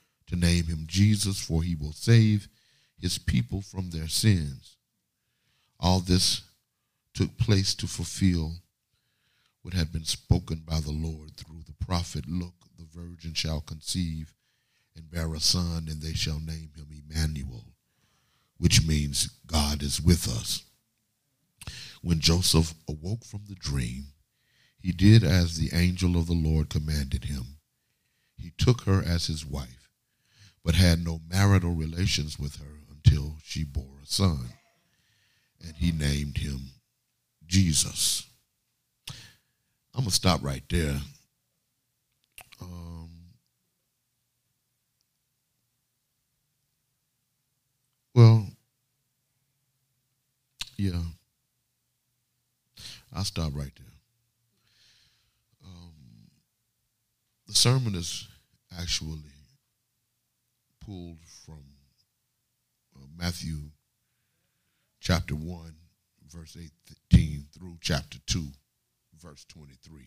[0.31, 2.47] to name him Jesus, for he will save
[2.97, 4.77] his people from their sins.
[5.79, 6.41] All this
[7.13, 8.53] took place to fulfill
[9.61, 14.33] what had been spoken by the Lord through the prophet Look, the virgin shall conceive
[14.95, 17.65] and bear a son, and they shall name him Emmanuel,
[18.57, 20.63] which means God is with us.
[22.01, 24.07] When Joseph awoke from the dream,
[24.79, 27.57] he did as the angel of the Lord commanded him.
[28.35, 29.80] He took her as his wife,
[30.63, 34.49] but had no marital relations with her until she bore a son,
[35.63, 36.59] and he named him
[37.47, 38.25] Jesus.
[39.93, 41.01] I'm gonna stop right there.
[42.61, 43.09] Um,
[48.13, 48.47] well,
[50.77, 51.01] yeah,
[53.13, 53.85] I'll stop right there.
[55.65, 55.93] Um,
[57.47, 58.27] the sermon is
[58.79, 59.19] actually
[60.91, 61.63] pulled from
[62.97, 63.59] uh, Matthew
[64.99, 65.73] chapter 1,
[66.27, 66.57] verse
[67.13, 68.43] 18 through chapter 2
[69.23, 70.01] verse 23.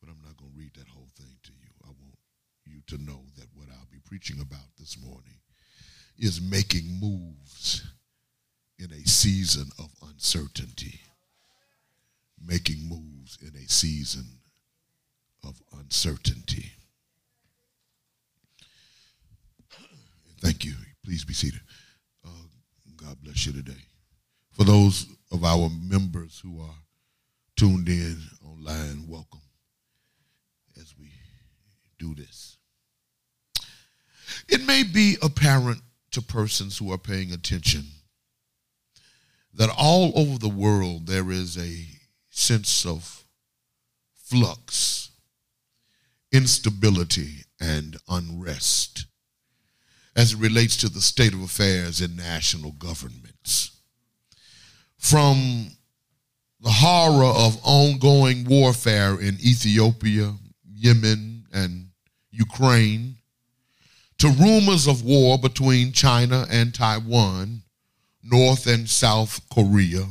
[0.00, 1.68] But I'm not going to read that whole thing to you.
[1.82, 2.16] I want
[2.64, 5.40] you to know that what I'll be preaching about this morning
[6.16, 7.82] is making moves
[8.78, 11.00] in a season of uncertainty.
[12.46, 14.26] making moves in a season
[15.42, 16.70] of uncertainty.
[20.44, 20.74] Thank you.
[21.04, 21.60] Please be seated.
[22.24, 22.48] Uh,
[22.96, 23.80] God bless you today.
[24.52, 26.78] For those of our members who are
[27.56, 29.42] tuned in online, welcome
[30.80, 31.10] as we
[31.98, 32.56] do this.
[34.48, 35.82] It may be apparent
[36.12, 37.84] to persons who are paying attention
[39.52, 41.86] that all over the world there is a
[42.30, 43.24] sense of
[44.14, 45.10] flux,
[46.32, 49.06] instability, and unrest
[50.16, 53.72] as it relates to the state of affairs in national governments.
[54.96, 55.70] From
[56.60, 60.34] the horror of ongoing warfare in Ethiopia,
[60.72, 61.88] Yemen, and
[62.30, 63.16] Ukraine,
[64.18, 67.62] to rumors of war between China and Taiwan,
[68.22, 70.06] North and South Korea,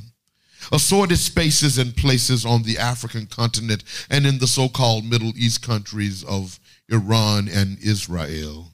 [0.71, 5.61] assorted spaces and places on the African continent and in the so called Middle East
[5.65, 8.72] countries of Iran and Israel.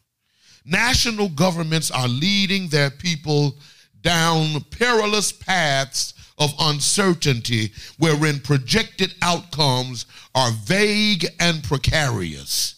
[0.66, 3.56] National governments are leading their people
[4.02, 12.76] down perilous paths of uncertainty wherein projected outcomes are vague and precarious,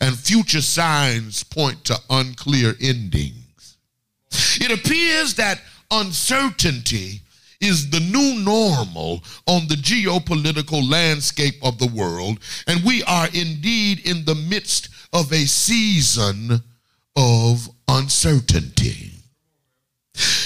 [0.00, 3.76] and future signs point to unclear endings.
[4.60, 5.60] It appears that
[5.90, 7.22] uncertainty
[7.60, 14.06] is the new normal on the geopolitical landscape of the world, and we are indeed
[14.06, 16.62] in the midst of a season
[17.16, 19.10] of uncertainty.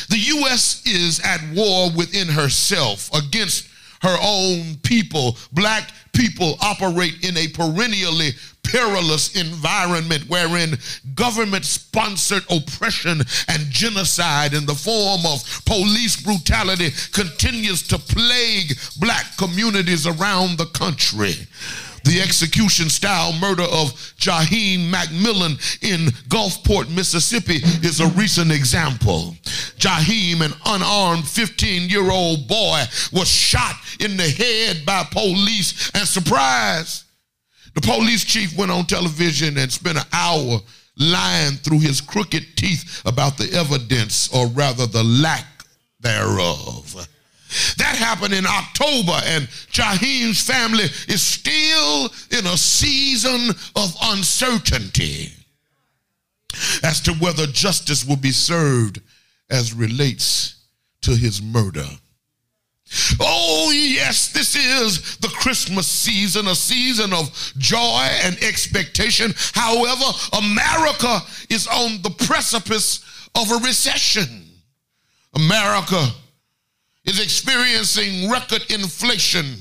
[0.08, 0.82] The U.S.
[0.86, 3.68] is at war within herself against
[4.02, 5.36] her own people.
[5.52, 8.30] Black people operate in a perennially
[8.62, 10.76] perilous environment wherein
[11.14, 19.36] government sponsored oppression and genocide in the form of police brutality continues to plague black
[19.36, 21.34] communities around the country.
[22.06, 29.34] The execution style murder of Jaheim McMillan in Gulfport, Mississippi is a recent example.
[29.78, 36.06] Jaheim, an unarmed 15 year old boy, was shot in the head by police and
[36.06, 37.06] surprise.
[37.74, 40.60] The police chief went on television and spent an hour
[40.96, 45.44] lying through his crooked teeth about the evidence, or rather the lack
[45.98, 47.08] thereof.
[47.78, 55.32] That happened in October, and Jaheim's family is still in a season of uncertainty
[56.82, 59.00] as to whether justice will be served
[59.50, 60.56] as relates
[61.02, 61.86] to his murder.
[63.20, 69.34] Oh, yes, this is the Christmas season, a season of joy and expectation.
[69.54, 70.04] However,
[70.38, 71.20] America
[71.50, 73.00] is on the precipice
[73.34, 74.44] of a recession.
[75.34, 76.08] America
[77.06, 79.56] is experiencing record inflation.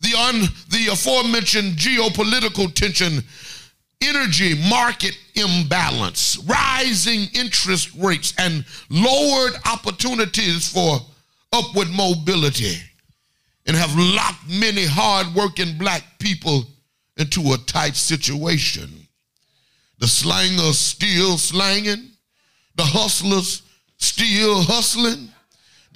[0.00, 3.24] The, un, the aforementioned geopolitical tension,
[4.02, 10.98] energy market imbalance, rising interest rates, and lowered opportunities for
[11.52, 12.76] upward mobility,
[13.66, 16.64] and have locked many hardworking black people
[17.16, 18.90] into a tight situation.
[19.98, 22.10] The slangers still slanging,
[22.74, 23.62] the hustlers
[23.96, 25.30] still hustling,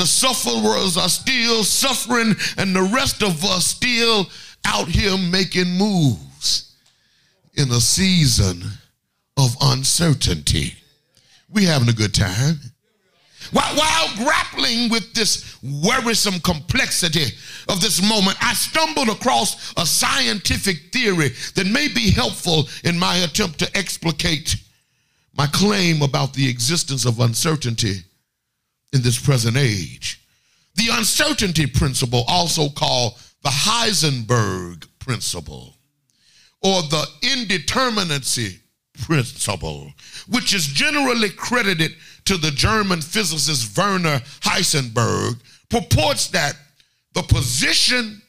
[0.01, 4.26] the sufferers are still suffering, and the rest of us still
[4.64, 6.74] out here making moves
[7.53, 8.62] in a season
[9.36, 10.72] of uncertainty.
[11.51, 12.61] We having a good time.
[13.53, 17.36] While, while grappling with this worrisome complexity
[17.68, 23.16] of this moment, I stumbled across a scientific theory that may be helpful in my
[23.16, 24.57] attempt to explicate
[25.36, 28.05] my claim about the existence of uncertainty
[28.93, 30.24] in this present age.
[30.76, 35.76] The uncertainty principle, also called the Heisenberg principle,
[36.62, 38.59] or the indeterminacy
[39.03, 39.93] principle,
[40.28, 41.93] which is generally credited
[42.26, 46.55] to the German physicist Werner Heisenberg, purports that
[47.14, 48.20] the position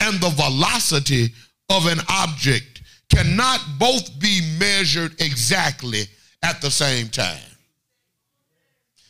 [0.00, 1.32] and the velocity
[1.70, 6.02] of an object cannot both be measured exactly
[6.42, 7.47] at the same time.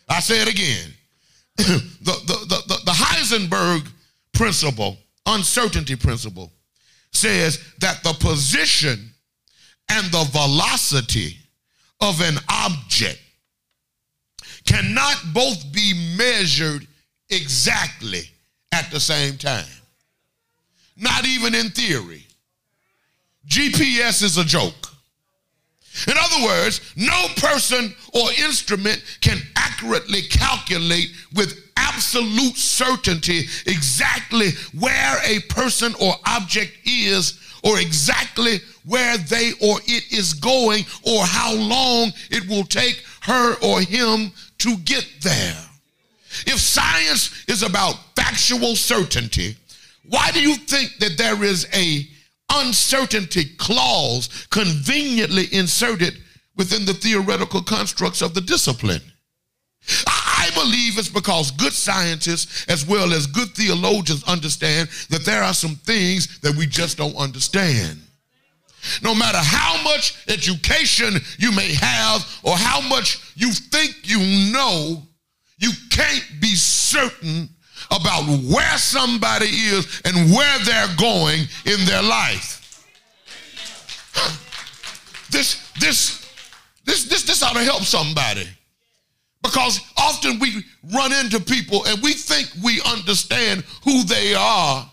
[0.09, 0.93] I say it again.
[1.57, 3.89] the, the, the, the, the Heisenberg
[4.33, 4.97] principle,
[5.27, 6.53] uncertainty principle,
[7.13, 9.11] says that the position
[9.91, 11.37] and the velocity
[12.01, 13.21] of an object
[14.65, 16.87] cannot both be measured
[17.31, 18.23] exactly
[18.73, 19.65] at the same time.
[20.97, 22.27] Not even in theory.
[23.49, 24.88] GPS is a joke.
[26.07, 35.19] In other words, no person or instrument can accurately calculate with absolute certainty exactly where
[35.25, 41.55] a person or object is or exactly where they or it is going or how
[41.55, 45.65] long it will take her or him to get there.
[46.47, 49.57] If science is about factual certainty,
[50.09, 52.07] why do you think that there is a
[52.53, 56.15] uncertainty clause conveniently inserted
[56.57, 59.03] within the theoretical constructs of the discipline?
[60.07, 65.55] I believe it's because good scientists as well as good theologians understand that there are
[65.55, 68.01] some things that we just don't understand.
[69.03, 75.03] No matter how much education you may have or how much you think you know,
[75.59, 77.49] you can't be certain
[77.91, 82.59] about where somebody is and where they're going in their life.
[85.31, 86.27] This, this,
[86.85, 88.47] this, this, this ought to help somebody.
[89.43, 94.91] Because often we run into people and we think we understand who they are,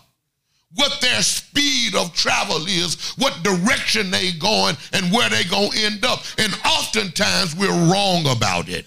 [0.74, 5.84] what their speed of travel is, what direction they going, and where they going to
[5.84, 6.20] end up.
[6.38, 8.86] And oftentimes we're wrong about it.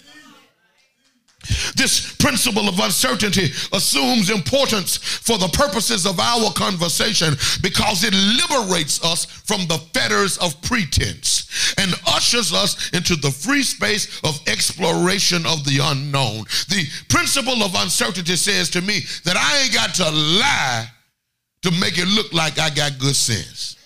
[1.76, 9.02] This principle of uncertainty assumes importance for the purposes of our conversation because it liberates
[9.04, 15.46] us from the fetters of pretense and ushers us into the free space of exploration
[15.46, 16.44] of the unknown.
[16.68, 20.88] The principle of uncertainty says to me that I ain't got to lie
[21.62, 23.76] to make it look like I got good sense.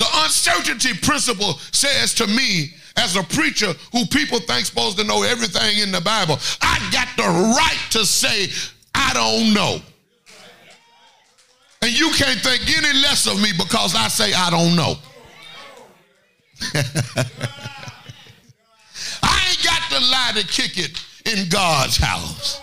[0.00, 5.22] The uncertainty principle says to me, as a preacher who people think supposed to know
[5.22, 8.48] everything in the Bible, I got the right to say,
[8.94, 9.78] I don't know.
[11.82, 14.96] And you can't think any less of me because I say I don't know.
[19.22, 22.60] I ain't got the lie to kick it in God's house.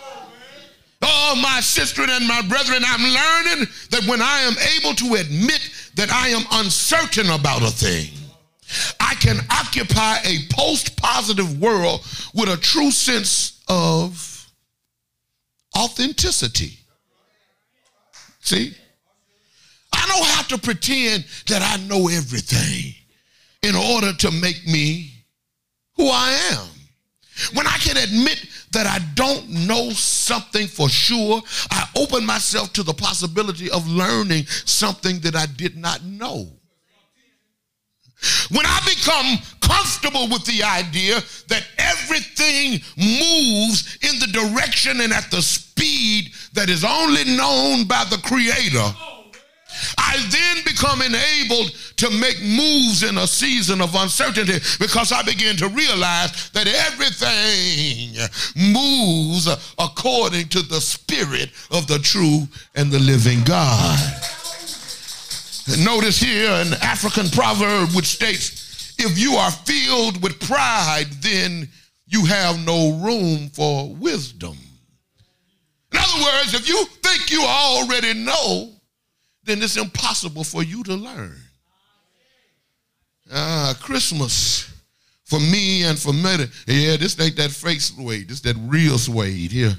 [1.04, 5.70] Oh, my sister and my brethren, I'm learning that when I am able to admit
[5.98, 8.12] that I am uncertain about a thing,
[9.00, 14.48] I can occupy a post positive world with a true sense of
[15.78, 16.78] authenticity.
[18.41, 18.76] See?
[19.91, 22.93] I don't have to pretend that I know everything
[23.64, 25.12] in order to make me
[25.95, 26.68] who I am.
[27.54, 31.41] When I can admit that I don't know something for sure,
[31.72, 36.47] I open myself to the possibility of learning something that I did not know.
[38.49, 45.30] When I become comfortable with the idea that everything moves in the direction and at
[45.30, 49.16] the speed that is only known by the Creator,
[49.98, 55.58] I then become enabled to make moves in a season of uncertainty because I begin
[55.58, 58.18] to realize that everything
[58.74, 59.48] moves
[59.78, 64.00] according to the spirit of the true and the living God.
[65.80, 71.68] Notice here an African proverb which states, if you are filled with pride, then
[72.08, 74.58] you have no room for wisdom.
[75.92, 78.72] In other words, if you think you already know,
[79.48, 81.36] then it's impossible for you to learn.
[83.32, 84.72] Ah, Christmas
[85.24, 86.45] for me and for many.
[86.68, 88.30] Yeah, this ain't that fake suede.
[88.30, 89.74] This that real suede here.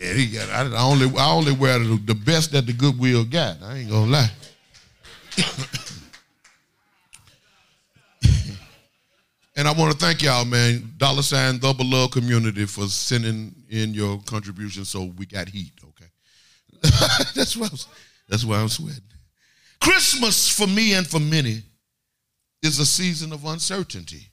[0.00, 0.48] Yeah, he got.
[0.48, 3.62] I, I only I only wear the, the best that the Goodwill got.
[3.62, 4.30] I ain't gonna lie.
[9.56, 10.94] and I want to thank y'all, man.
[10.96, 15.72] Dollar sign double love community for sending in your contribution so we got heat.
[15.84, 16.06] Okay,
[17.34, 17.78] that's what I'm,
[18.30, 19.02] that's why I'm sweating.
[19.80, 21.62] Christmas for me and for many
[22.62, 24.28] is a season of uncertainty.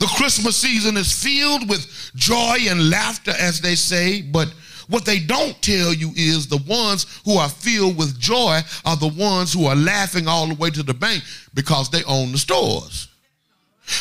[0.00, 4.48] The Christmas season is filled with joy and laughter, as they say, but
[4.88, 9.08] what they don't tell you is the ones who are filled with joy are the
[9.08, 11.22] ones who are laughing all the way to the bank
[11.54, 13.08] because they own the stores.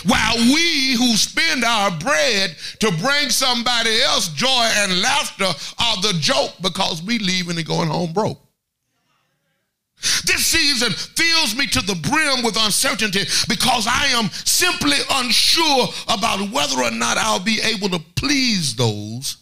[0.05, 5.45] While we who spend our bread to bring somebody else joy and laughter
[5.79, 8.46] are the joke because we leaving and going home broke.
[9.99, 16.51] This season fills me to the brim with uncertainty because I am simply unsure about
[16.51, 19.37] whether or not I'll be able to please those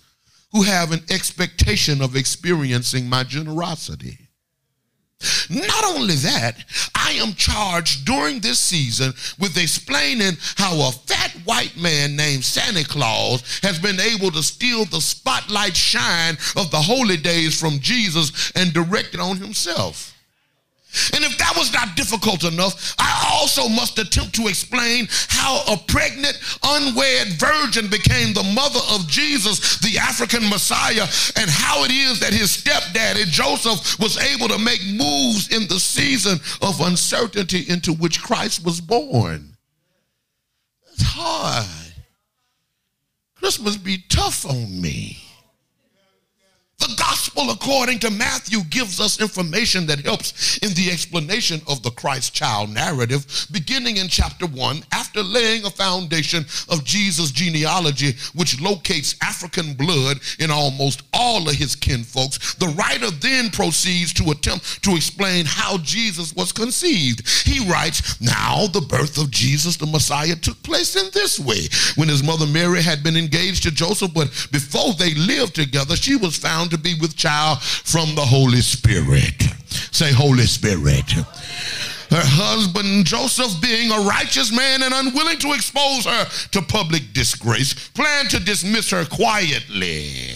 [0.54, 4.18] who have an expectation of experiencing my generosity.
[5.50, 11.76] Not only that, I am charged during this season with explaining how a fat white
[11.78, 17.18] man named Santa Claus has been able to steal the spotlight shine of the holy
[17.18, 20.15] days from Jesus and direct it on himself.
[21.14, 25.78] And if that was not difficult enough, I also must attempt to explain how a
[25.78, 32.20] pregnant, unwed virgin became the mother of Jesus, the African Messiah, and how it is
[32.20, 37.94] that his stepdaddy, Joseph, was able to make moves in the season of uncertainty into
[37.94, 39.58] which Christ was born.
[40.94, 41.66] It's hard.
[43.36, 45.25] Christmas be tough on me.
[46.80, 51.90] The gospel, according to Matthew, gives us information that helps in the explanation of the
[51.92, 58.60] Christ child narrative, beginning in chapter 1, after laying a foundation of Jesus' genealogy, which
[58.60, 62.56] locates African blood in almost all of his kinfolks.
[62.56, 67.28] The writer then proceeds to attempt to explain how Jesus was conceived.
[67.46, 71.68] He writes, Now the birth of Jesus, the Messiah, took place in this way.
[71.96, 76.18] When his mother Mary had been engaged to Joseph, but before they lived together, she
[76.18, 79.42] was found to be with child from the Holy Spirit.
[79.92, 81.12] Say, Holy Spirit.
[82.12, 87.90] Her husband Joseph, being a righteous man and unwilling to expose her to public disgrace,
[87.90, 90.34] planned to dismiss her quietly.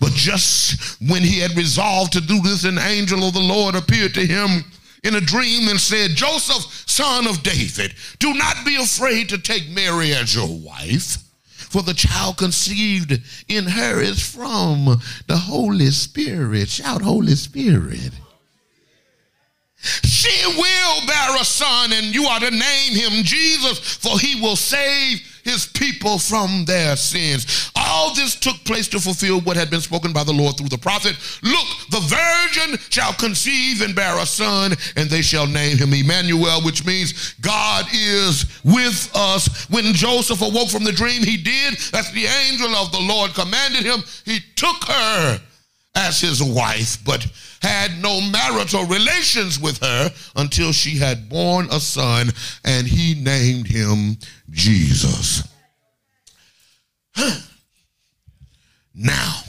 [0.00, 4.14] But just when he had resolved to do this, an angel of the Lord appeared
[4.14, 4.64] to him
[5.04, 9.70] in a dream and said, Joseph, son of David, do not be afraid to take
[9.70, 11.27] Mary as your wife
[11.68, 16.68] for the child conceived in her is from the Holy Spirit.
[16.68, 18.12] Shout, Holy Spirit.
[19.80, 24.56] She will bear a son, and you are to name him Jesus, for he will
[24.56, 27.70] save his people from their sins.
[27.74, 30.78] All this took place to fulfill what had been spoken by the Lord through the
[30.78, 31.16] prophet.
[31.42, 36.62] Look, the virgin shall conceive and bear a son, and they shall name him Emmanuel,
[36.62, 39.66] which means God is with us.
[39.70, 43.84] When Joseph awoke from the dream, he did as the angel of the Lord commanded
[43.84, 44.02] him.
[44.24, 45.40] He took her
[45.94, 47.26] as his wife, but
[47.62, 52.30] had no marital relations with her until she had born a son,
[52.64, 54.16] and he named him
[54.50, 55.46] Jesus.
[58.94, 59.40] now,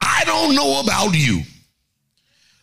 [0.00, 1.42] I don't know about you,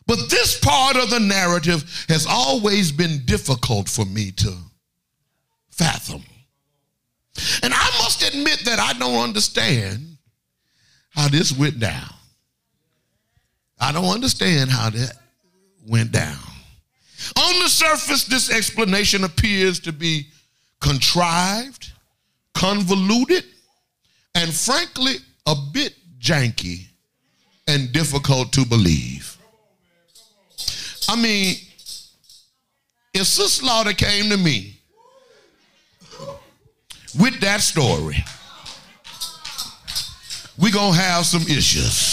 [0.07, 4.53] but this part of the narrative has always been difficult for me to
[5.69, 6.23] fathom.
[7.63, 10.17] And I must admit that I don't understand
[11.11, 12.13] how this went down.
[13.81, 15.13] I don't understand how that
[15.87, 16.37] went down.
[17.35, 20.27] On the surface, this explanation appears to be
[20.79, 21.91] contrived,
[22.53, 23.43] convoluted,
[24.35, 25.15] and frankly,
[25.47, 26.85] a bit janky
[27.67, 29.35] and difficult to believe.
[31.09, 31.55] I mean,
[33.13, 34.79] if Sister Slaughter came to me
[37.19, 38.23] with that story,
[40.59, 42.10] we're going to have some issues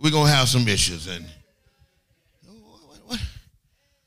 [0.00, 1.06] we're gonna have some issues.
[1.06, 1.24] And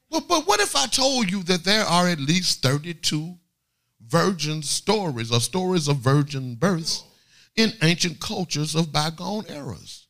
[0.09, 3.37] but what if I told you that there are at least 32
[4.07, 7.03] virgin stories or stories of virgin births
[7.55, 10.07] in ancient cultures of bygone eras?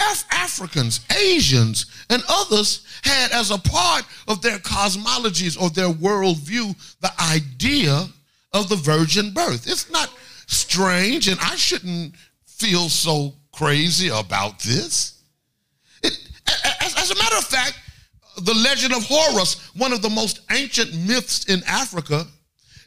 [0.00, 6.74] Af- Africans, Asians, and others had as a part of their cosmologies or their worldview
[7.00, 8.08] the idea
[8.52, 9.68] of the virgin birth.
[9.68, 10.10] It's not
[10.46, 12.14] strange, and I shouldn't
[12.46, 15.22] feel so crazy about this.
[16.02, 16.18] It,
[16.80, 17.78] as, as a matter of fact,
[18.38, 22.26] the legend of Horus, one of the most ancient myths in Africa,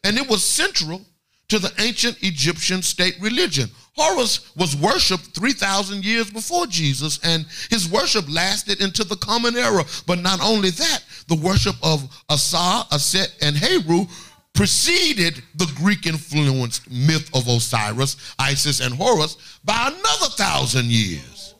[0.03, 1.01] and it was central
[1.47, 3.69] to the ancient Egyptian state religion.
[3.95, 9.85] Horus was worshipped 3,000 years before Jesus, and his worship lasted into the Common Era.
[10.05, 14.07] But not only that, the worship of Asar, Aset, and Heru
[14.55, 21.53] preceded the Greek influenced myth of Osiris, Isis, and Horus by another thousand years.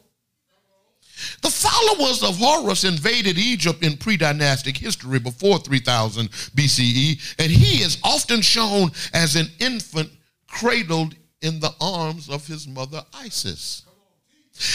[1.42, 7.82] The followers of Horus invaded Egypt in pre dynastic history before 3000 BCE, and he
[7.82, 10.10] is often shown as an infant
[10.48, 13.82] cradled in the arms of his mother Isis.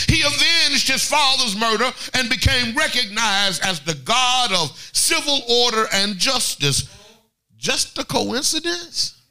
[0.08, 6.18] He avenged his father's murder and became recognized as the god of civil order and
[6.18, 6.88] justice
[7.62, 9.22] just a coincidence?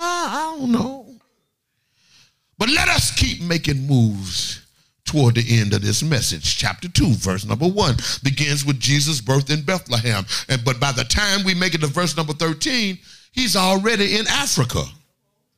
[0.00, 1.06] Ah, I don't know.
[2.58, 4.66] But let us keep making moves
[5.04, 6.56] toward the end of this message.
[6.56, 10.26] Chapter 2, verse number 1 begins with Jesus' birth in Bethlehem.
[10.48, 12.98] And but by the time we make it to verse number 13,
[13.32, 14.82] he's already in Africa.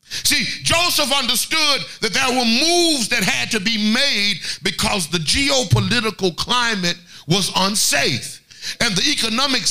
[0.04, 6.36] See, Joseph understood that there were moves that had to be made because the geopolitical
[6.36, 8.42] climate was unsafe
[8.80, 9.66] and the economic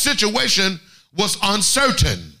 [0.00, 0.80] situation
[1.16, 2.32] was uncertain.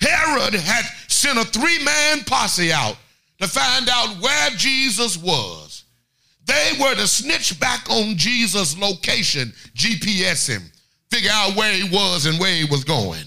[0.00, 2.96] Herod had sent a three man posse out
[3.40, 5.84] to find out where Jesus was.
[6.46, 10.62] They were to snitch back on Jesus' location, GPS him,
[11.10, 13.24] figure out where he was and where he was going.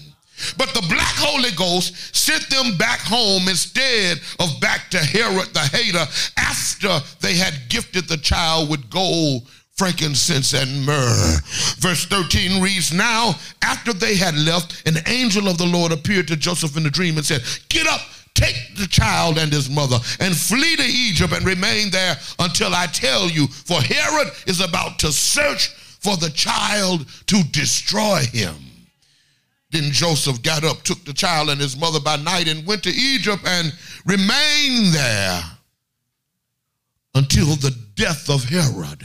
[0.56, 5.60] But the black Holy Ghost sent them back home instead of back to Herod the
[5.60, 6.06] hater
[6.36, 9.48] after they had gifted the child with gold,
[9.78, 11.38] frankincense, and myrrh.
[11.78, 16.36] Verse 13 reads Now, after they had left, an angel of the Lord appeared to
[16.36, 18.00] Joseph in a dream and said, Get up,
[18.34, 22.86] take the child and his mother, and flee to Egypt and remain there until I
[22.86, 25.68] tell you, for Herod is about to search
[26.00, 28.56] for the child to destroy him.
[29.70, 32.90] Then Joseph got up, took the child and his mother by night, and went to
[32.90, 33.72] Egypt and
[34.06, 35.42] remained there
[37.14, 39.04] until the death of Herod.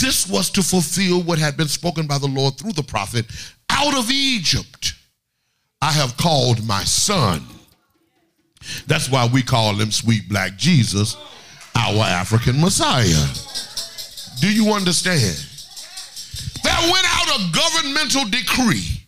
[0.00, 3.26] This was to fulfill what had been spoken by the Lord through the prophet
[3.70, 4.94] out of Egypt.
[5.80, 7.42] I have called my son.
[8.86, 11.16] That's why we call him sweet black Jesus,
[11.74, 13.26] our African Messiah.
[14.40, 15.36] Do you understand?
[16.62, 19.04] There went out a governmental decree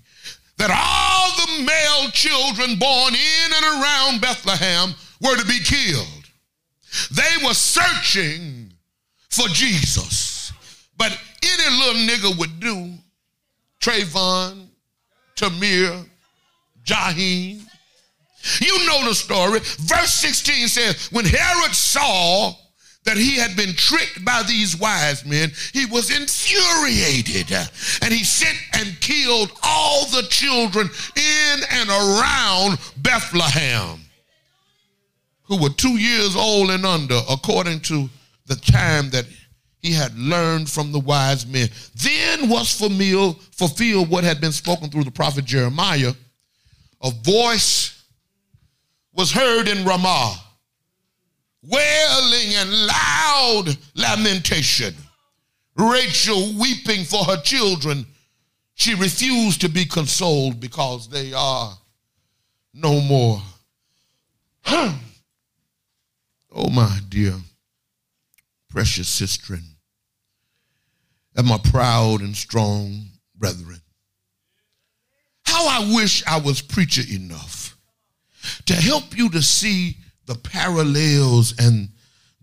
[0.56, 6.06] that all the male children born in and around Bethlehem were to be killed.
[7.10, 8.72] They were searching
[9.30, 10.29] for Jesus.
[11.42, 12.94] Any little nigga would do,
[13.80, 14.66] Trayvon,
[15.36, 16.06] Tamir,
[16.84, 17.62] Jaheem.
[18.60, 19.60] You know the story.
[19.60, 22.54] Verse 16 says, when Herod saw
[23.04, 27.50] that he had been tricked by these wise men, he was infuriated.
[28.02, 34.00] And he sent and killed all the children in and around Bethlehem
[35.50, 38.08] who were two years old and under, according to
[38.46, 39.26] the time that
[39.80, 41.68] he had learned from the wise men.
[41.94, 46.12] Then was fulfilled, what had been spoken through the prophet Jeremiah.
[47.02, 48.04] A voice
[49.12, 50.36] was heard in Ramah
[51.62, 54.94] wailing and loud lamentation.
[55.76, 58.06] Rachel weeping for her children.
[58.74, 61.76] She refused to be consoled because they are
[62.72, 63.42] no more.
[64.66, 64.98] oh,
[66.70, 67.34] my dear,
[68.70, 69.58] precious sister,
[71.36, 73.06] and my proud and strong
[73.36, 73.80] brethren.
[75.44, 77.76] How I wish I was preacher enough
[78.66, 81.88] to help you to see the parallels and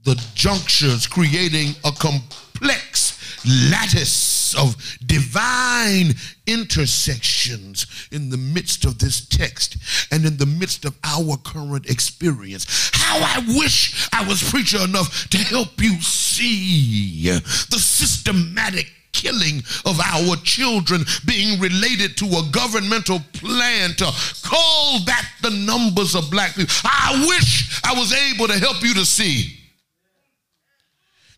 [0.04, 4.76] the junctures, creating a complex lattice of
[5.06, 6.14] divine
[6.46, 9.78] intersections in the midst of this text
[10.12, 12.92] and in the midst of our current experience.
[12.94, 20.00] How I wish I was preacher enough to help you see the systematic killing of
[20.00, 24.06] our children being related to a governmental plan to
[24.44, 26.74] call back the numbers of black people.
[26.84, 29.58] I wish I was able to help you to see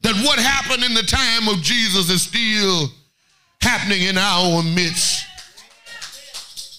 [0.01, 2.89] that what happened in the time of Jesus is still
[3.61, 5.25] happening in our midst.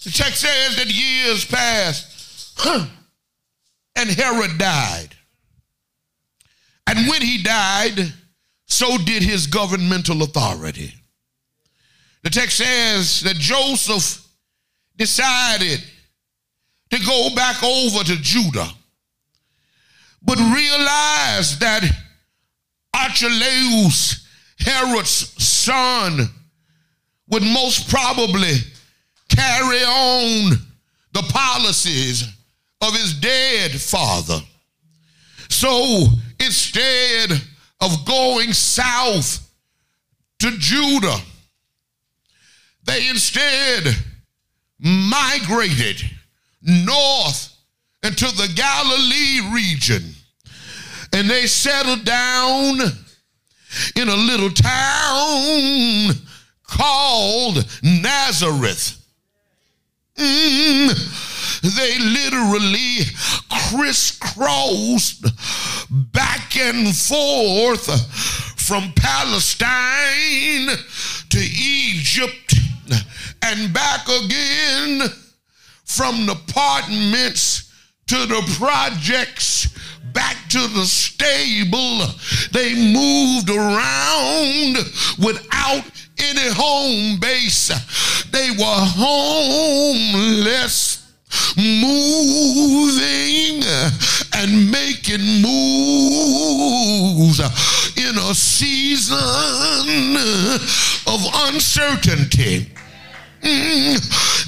[0.04, 2.58] The text says that years passed
[3.96, 5.08] and Herod died.
[6.86, 8.12] And when he died,
[8.66, 10.94] so did his governmental authority.
[12.22, 14.26] The text says that Joseph
[14.96, 15.82] decided
[16.90, 18.68] to go back over to Judah,
[20.22, 21.88] but realized that
[22.94, 24.26] Archelaus,
[24.58, 26.28] Herod's son,
[27.30, 28.54] would most probably
[29.28, 30.58] carry on
[31.12, 32.24] the policies
[32.80, 34.40] of his dead father.
[35.48, 36.06] So
[36.38, 37.30] instead
[37.80, 39.48] of going south
[40.40, 41.18] to Judah,
[42.84, 43.94] they instead
[44.78, 46.02] migrated
[46.62, 47.56] north
[48.02, 50.14] into the Galilee region
[51.12, 52.80] and they settled down
[53.96, 56.14] in a little town
[56.70, 58.96] called Nazareth.
[60.16, 62.98] Mm, they literally
[63.50, 65.24] crisscrossed
[65.90, 70.68] back and forth from Palestine
[71.30, 72.54] to Egypt
[73.42, 75.08] and back again
[75.84, 77.72] from the apartments
[78.06, 79.68] to the projects
[80.12, 82.06] back to the stable.
[82.52, 84.76] They moved around
[85.18, 85.84] without
[86.22, 87.68] any home base.
[88.30, 90.98] They were homeless
[91.56, 93.62] moving
[94.34, 97.40] and making moves
[97.96, 99.16] in a season
[101.06, 102.70] of uncertainty.
[103.42, 103.98] Mm,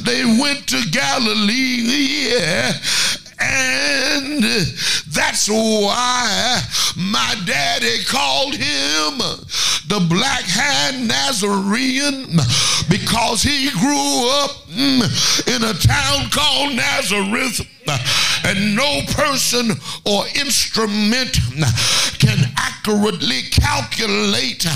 [0.04, 2.32] they went to Galilee,
[3.40, 4.42] and
[5.12, 6.60] that's why
[6.96, 9.22] My daddy called him
[9.92, 12.24] the black hand Nazarene
[12.88, 17.60] because he grew up mm, in a town called Nazareth.
[18.44, 19.70] And no person
[20.04, 21.38] or instrument
[22.18, 24.66] can accurately calculate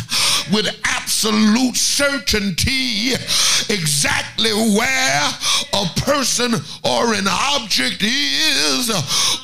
[0.52, 3.12] with absolute certainty
[3.68, 5.30] exactly where
[5.72, 6.54] a person
[6.84, 8.90] or an object is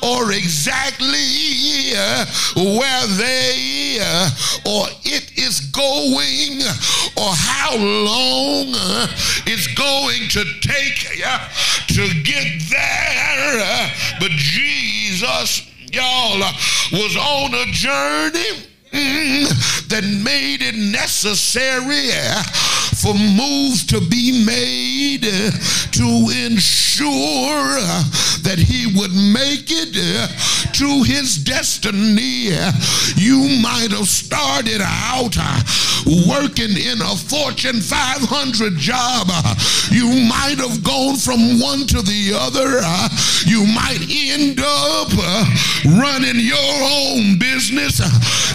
[0.01, 1.93] or exactly
[2.55, 3.97] where they
[4.65, 6.61] or it is going
[7.17, 8.67] or how long
[9.45, 11.03] it's going to take
[11.95, 13.93] to get there.
[14.19, 16.39] But Jesus, y'all,
[16.91, 22.09] was on a journey mm, that made it necessary
[23.03, 25.23] for moves to be made
[25.91, 27.75] to ensure
[28.47, 29.91] that he would make it
[30.71, 32.55] to his destiny.
[33.19, 35.35] You might have started out
[36.31, 39.27] working in a Fortune 500 job.
[39.91, 42.79] You might have gone from one to the other.
[43.43, 45.11] You might end up
[45.99, 47.99] running your own business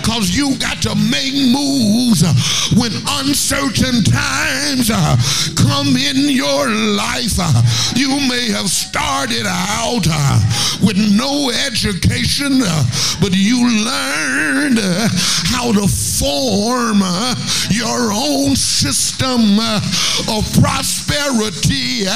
[0.00, 2.24] because you got to make moves
[2.72, 5.16] when uncertain times uh,
[5.56, 7.38] come in your life.
[7.38, 7.62] Uh,
[7.96, 10.38] You may have started out uh,
[10.82, 12.84] with no education, uh,
[13.20, 15.08] but you learned uh,
[15.50, 17.34] how to form uh,
[17.70, 19.58] your own system
[20.30, 22.06] of prosperity,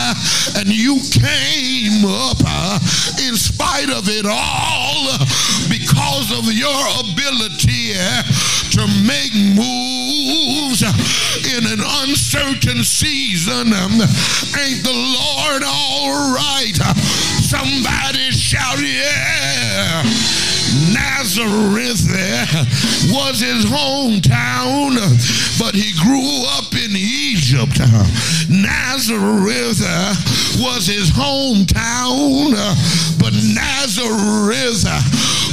[0.57, 2.39] and you came up
[3.27, 5.19] in spite of it all
[5.69, 7.95] because of your ability
[8.71, 10.83] to make moves
[11.55, 11.81] in an
[12.13, 13.73] uncertain season.
[13.73, 16.77] Um, Ain't the Lord all right?
[17.41, 20.03] Somebody shout, yeah.
[20.93, 22.09] Nazareth
[23.13, 24.97] was his hometown,
[25.59, 27.79] but he grew up in Egypt.
[28.49, 29.81] Nazareth
[30.61, 32.53] was his hometown,
[33.19, 34.85] but Nazareth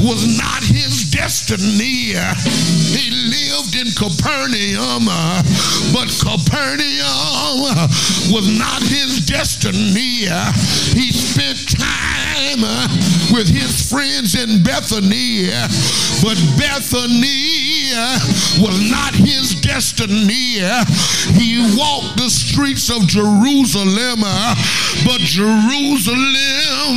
[0.01, 2.15] was not his destiny.
[2.95, 5.05] He lived in Capernaum,
[5.93, 7.59] but Capernaum
[8.31, 10.27] was not his destiny.
[10.95, 12.87] He spent time uh,
[13.31, 15.51] with his friends in Bethany,
[16.23, 18.19] but Bethany uh,
[18.63, 20.63] was not his destiny.
[21.35, 24.55] He walked the streets of Jerusalem, uh,
[25.05, 26.95] but Jerusalem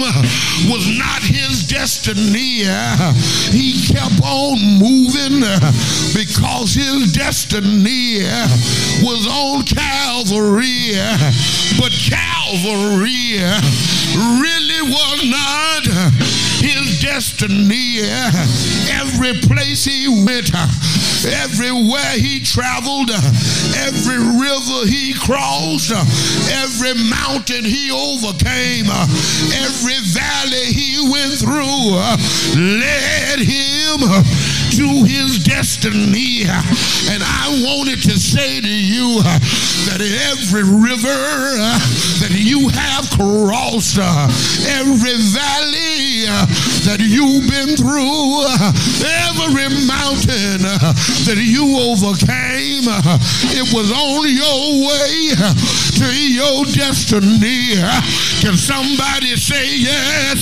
[0.71, 2.63] was not his destiny.
[3.51, 5.43] He kept on moving
[6.15, 8.23] because his destiny
[9.03, 10.95] was on Calvary,
[11.79, 13.43] but Calvary
[14.15, 15.02] really was
[17.33, 18.01] destiny.
[18.91, 20.51] Every place he went,
[21.25, 23.11] everywhere he traveled,
[23.77, 25.93] every river he crossed,
[26.51, 31.97] every mountain he overcame, every valley he went through,
[32.57, 34.01] led him
[34.77, 36.45] to his destiny.
[36.49, 40.01] And I wanted to say to you that
[40.33, 41.21] every river
[42.25, 46.25] that you have crossed, every valley
[46.89, 48.49] that you've been through,
[49.29, 50.65] every mountain
[51.29, 52.89] that you overcame,
[53.53, 55.37] it was on your way
[56.01, 57.77] to your destiny.
[58.41, 60.41] Can somebody say yes?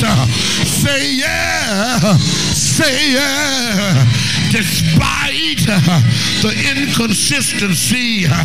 [0.71, 2.17] Say yeah.
[2.81, 4.40] Say yeah.
[4.51, 6.03] Despite uh,
[6.43, 8.45] the inconsistency, uh,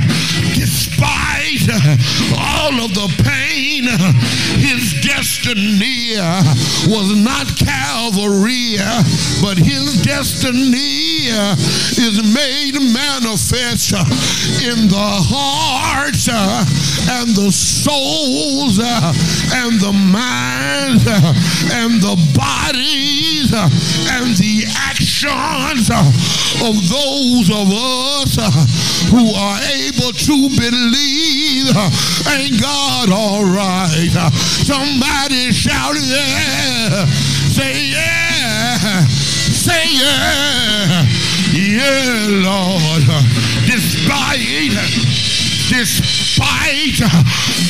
[0.54, 1.98] despite uh,
[2.38, 4.14] all of the pain, uh,
[4.62, 6.44] his destiny uh,
[6.88, 9.02] was not Calvary, uh,
[9.42, 11.26] but his destiny
[11.98, 13.94] is made manifest
[14.62, 21.06] in the hearts and the souls and the minds
[21.74, 25.90] and the bodies and the actions
[26.66, 28.52] of those of us uh,
[29.12, 31.72] who are able to believe.
[32.28, 34.12] Ain't God all right?
[34.34, 37.06] Somebody shout yeah.
[37.52, 39.06] Say yeah.
[39.08, 41.06] Say yeah.
[41.54, 43.04] Yeah, Lord.
[43.66, 45.35] Despite
[45.70, 47.00] despite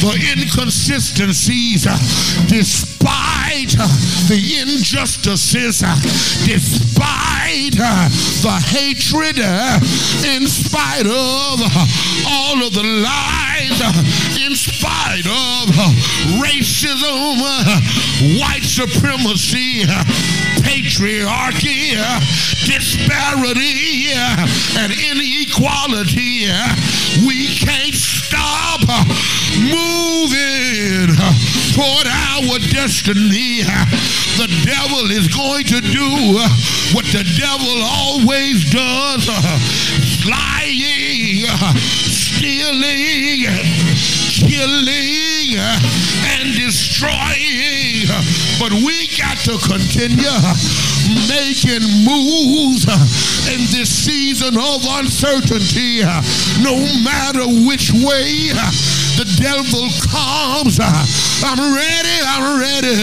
[0.01, 1.83] the inconsistencies,
[2.47, 3.71] despite
[4.27, 5.79] the injustices,
[6.45, 7.75] despite
[8.41, 9.39] the hatred,
[10.25, 11.61] in spite of
[12.27, 13.79] all of the lies,
[14.45, 15.69] in spite of
[16.41, 17.39] racism,
[18.39, 19.83] white supremacy,
[20.61, 21.95] patriarchy,
[22.65, 24.11] disparity,
[24.77, 26.47] and inequality.
[27.25, 27.47] We
[27.85, 29.05] can't stop uh,
[29.61, 31.33] moving uh,
[31.73, 33.61] toward our destiny.
[33.61, 33.85] Uh,
[34.37, 36.39] the devil is going to do
[36.93, 39.27] what the devil always does
[40.25, 41.45] lying,
[42.09, 43.45] stealing,
[44.49, 47.44] killing, and destroying.
[48.59, 50.31] But we got to continue
[51.27, 52.87] making moves
[53.51, 56.01] in this season of uncertainty.
[56.63, 58.55] No matter which way
[59.19, 62.95] the devil comes, I'm ready, I'm ready,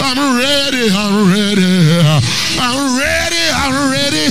[0.00, 1.70] I'm ready, I'm ready,
[2.58, 4.26] I'm ready, I'm ready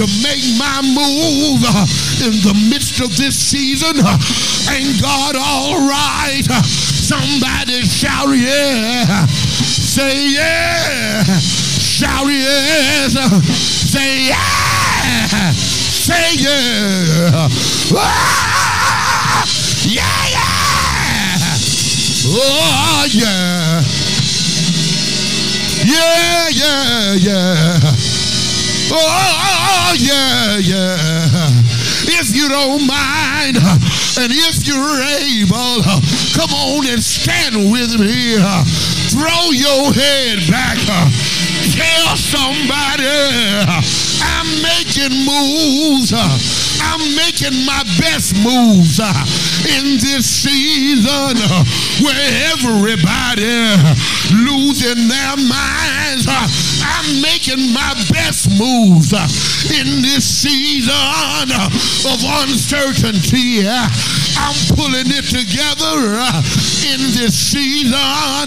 [0.00, 1.60] to make my move
[2.24, 3.96] in the midst of this season.
[4.72, 6.48] Ain't God all right?
[7.10, 9.26] Somebody shout yeah.
[9.26, 11.24] Say yeah.
[11.40, 13.14] Shout yes.
[13.90, 15.50] Say yeah.
[15.50, 17.48] Say yeah.
[17.92, 19.42] Ah!
[19.82, 20.46] Yeah, yeah.
[22.26, 23.82] Oh, yeah.
[25.82, 27.80] Yeah, yeah, yeah.
[28.92, 31.29] Oh, yeah, yeah.
[32.30, 35.82] If you don't mind, and if you're able,
[36.38, 38.38] come on and stand with me.
[39.10, 40.78] Throw your head back.
[41.74, 43.10] Tell somebody
[44.22, 46.14] I'm making moves.
[46.14, 49.02] I'm making my best moves
[49.66, 51.34] in this season
[51.98, 53.74] where everybody
[54.30, 55.34] losing their
[56.26, 56.82] minds.
[56.82, 59.28] Uh, I'm making my best moves uh,
[59.72, 61.70] in this season uh,
[62.08, 63.66] of uncertainty.
[63.66, 66.20] I'm pulling it together
[66.88, 67.94] in this season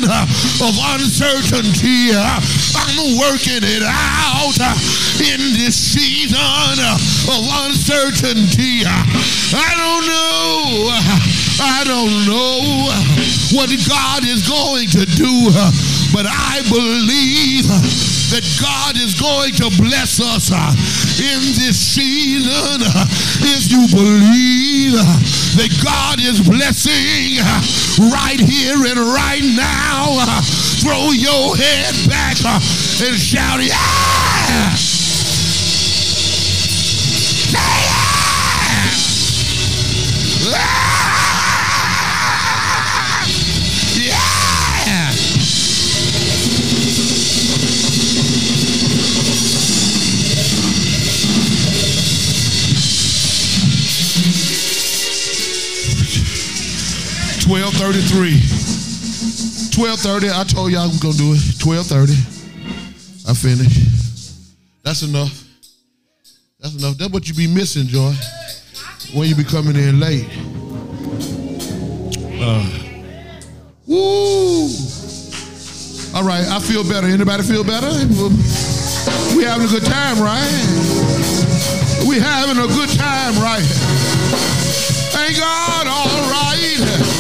[0.10, 2.14] of uncertainty.
[2.14, 4.58] I'm working it out
[5.22, 6.80] in this season
[7.30, 8.84] of uncertainty.
[8.86, 10.90] I don't know.
[11.62, 12.90] I don't know
[13.54, 15.54] what God is going to do,
[16.14, 17.66] but I believe
[18.30, 20.70] that God is going to bless us uh,
[21.18, 22.86] in this season.
[22.86, 23.06] Uh,
[23.42, 24.94] if you believe
[25.58, 27.62] that God is blessing uh,
[28.14, 30.22] right here and right now,
[30.86, 34.76] throw your head back and shout, Yeah!
[37.50, 38.14] Say yeah!
[40.54, 41.03] Yeah!
[57.54, 58.42] Twelve thirty-three.
[59.70, 60.28] Twelve thirty.
[60.28, 61.60] I told y'all I was gonna do it.
[61.60, 62.18] Twelve thirty.
[63.30, 64.82] I finished.
[64.82, 65.44] That's enough.
[66.60, 66.98] That's enough.
[66.98, 68.12] That's what you be missing, Joy.
[69.14, 70.26] When you be coming in late.
[72.42, 72.66] Uh,
[73.86, 74.66] woo.
[76.16, 77.06] All right, I feel better.
[77.06, 77.94] Anybody feel better?
[79.38, 80.50] We having a good time, right?
[82.10, 83.62] We having a good time, right?
[85.14, 87.13] Thank God, all right.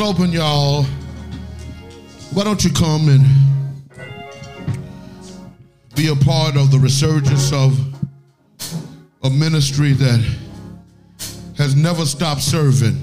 [0.00, 0.84] Open, y'all.
[2.32, 3.24] Why don't you come and
[5.94, 7.78] be a part of the resurgence of
[9.22, 10.20] a ministry that
[11.56, 13.00] has never stopped serving?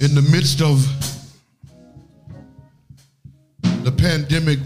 [0.00, 0.84] In the midst of
[3.84, 4.58] the pandemic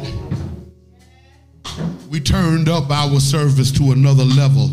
[2.08, 4.70] we turned up our service to another level.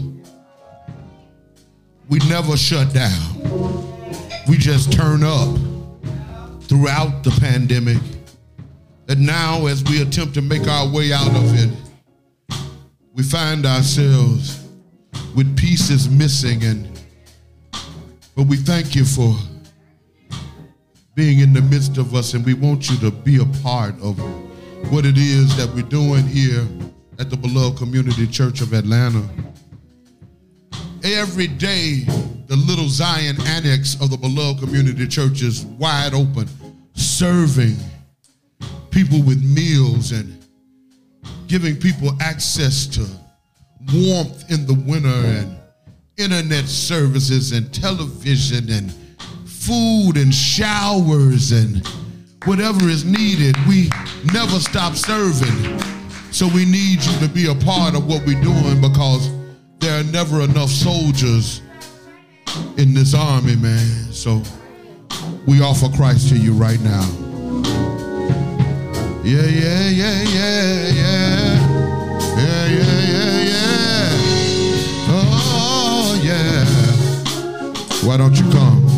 [2.10, 3.99] We never shut down
[4.50, 5.56] we just turn up
[6.64, 8.02] throughout the pandemic.
[9.08, 11.70] And now as we attempt to make our way out of it
[13.20, 14.66] we find ourselves
[15.36, 16.88] with pieces missing and
[18.34, 19.36] but we thank you for
[21.16, 24.18] being in the midst of us and we want you to be a part of
[24.90, 26.66] what it is that we're doing here
[27.20, 29.28] at the beloved community church of atlanta.
[31.04, 32.06] Every day
[32.50, 36.48] the little zion annex of the beloved community church is wide open
[36.96, 37.76] serving
[38.90, 40.36] people with meals and
[41.46, 43.06] giving people access to
[43.94, 45.56] warmth in the winter and
[46.18, 48.92] internet services and television and
[49.46, 51.86] food and showers and
[52.46, 53.56] whatever is needed.
[53.68, 53.92] We
[54.34, 55.80] never stop serving.
[56.32, 59.30] So we need you to be a part of what we're doing because
[59.78, 61.62] there are never enough soldiers
[62.78, 64.12] in this army, man.
[64.12, 64.42] So
[65.46, 67.06] we offer Christ to you right now.
[69.24, 71.60] Yeah, yeah, yeah, yeah, yeah.
[72.38, 74.10] Yeah, yeah, yeah.
[75.12, 76.66] Oh, yeah.
[78.08, 78.89] Why don't you come?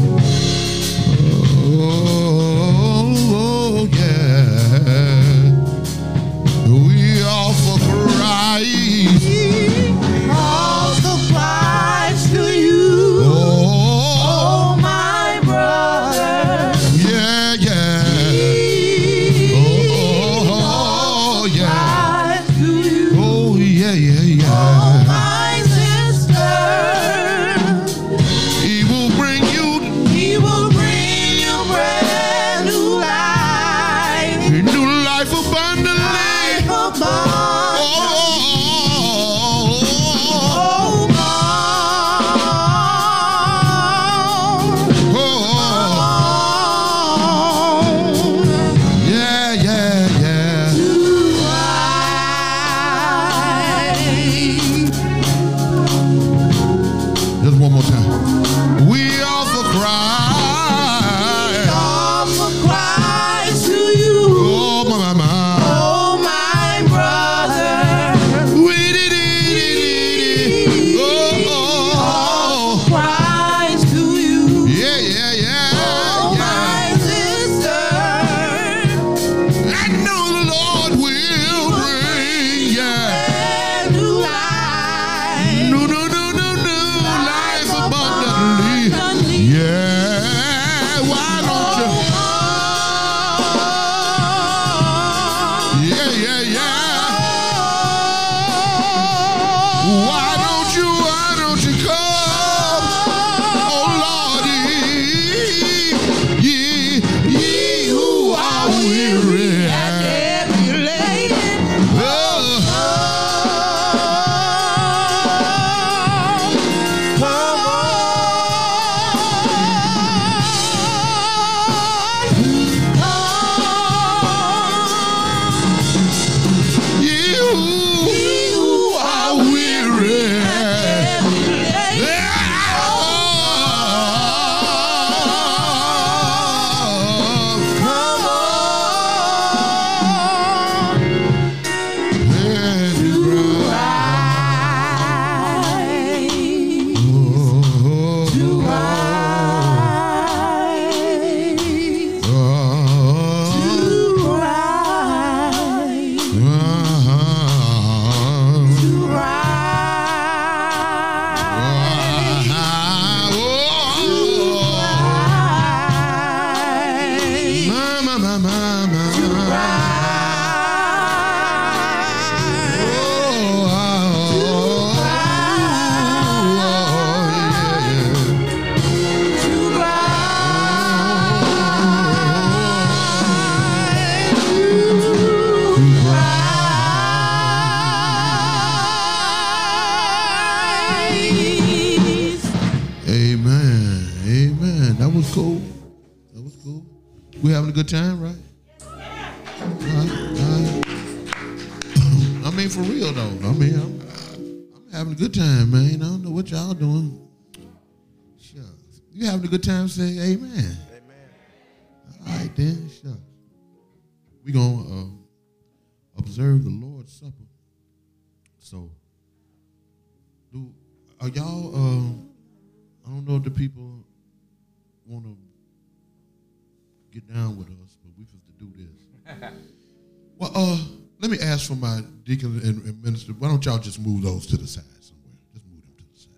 [231.75, 233.33] My deacon and, and minister.
[233.33, 235.33] Why don't y'all just move those to the side somewhere?
[235.53, 236.29] Just move them to the side.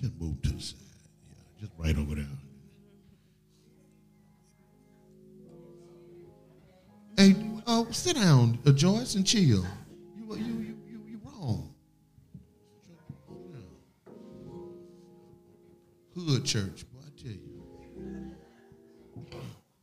[0.00, 0.78] Just move them to the side.
[1.28, 2.26] Yeah, just right over there.
[7.16, 7.36] Hey,
[7.66, 9.42] uh, sit down, uh, Joyce, and chill.
[9.44, 9.66] You,
[10.16, 11.72] you, you, you, you wrong.
[16.14, 17.62] Hood church, boy, I tell you.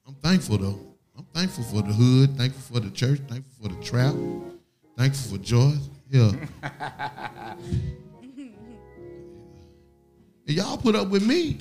[0.07, 0.90] I'm thankful though.
[1.33, 4.13] Thankful for the hood, thankful for the church, thankful for the trap,
[4.97, 5.73] Thankful for joy.
[6.09, 6.31] Yeah.
[10.45, 11.57] and y'all put up with me.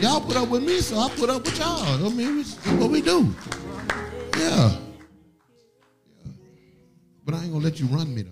[0.00, 2.06] Y'all put up with me, so I put up with y'all.
[2.06, 3.34] I mean, it's what we do.
[4.38, 4.40] Yeah.
[4.40, 4.76] yeah.
[7.24, 8.30] But I ain't gonna let you run me though.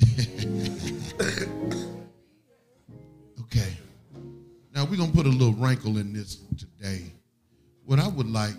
[3.42, 3.76] okay.
[4.74, 7.12] Now we're gonna put a little wrinkle in this today.
[7.84, 8.54] What I would like.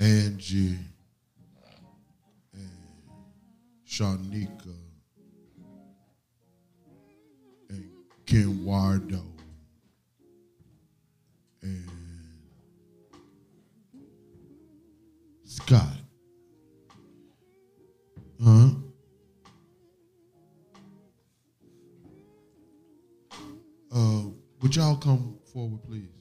[0.00, 0.78] Angie
[2.54, 2.70] and
[3.86, 4.74] Shanika
[7.68, 7.84] and
[8.24, 9.22] Ken Wardo
[11.60, 11.90] and
[15.44, 15.84] Scott.
[18.42, 18.70] Huh?
[23.92, 24.22] Uh,
[24.62, 26.19] would y'all come forward, please?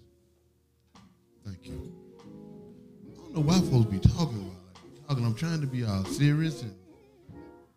[3.34, 5.26] Don't know why folks be talking about like, talking.
[5.26, 6.74] I'm trying to be all serious and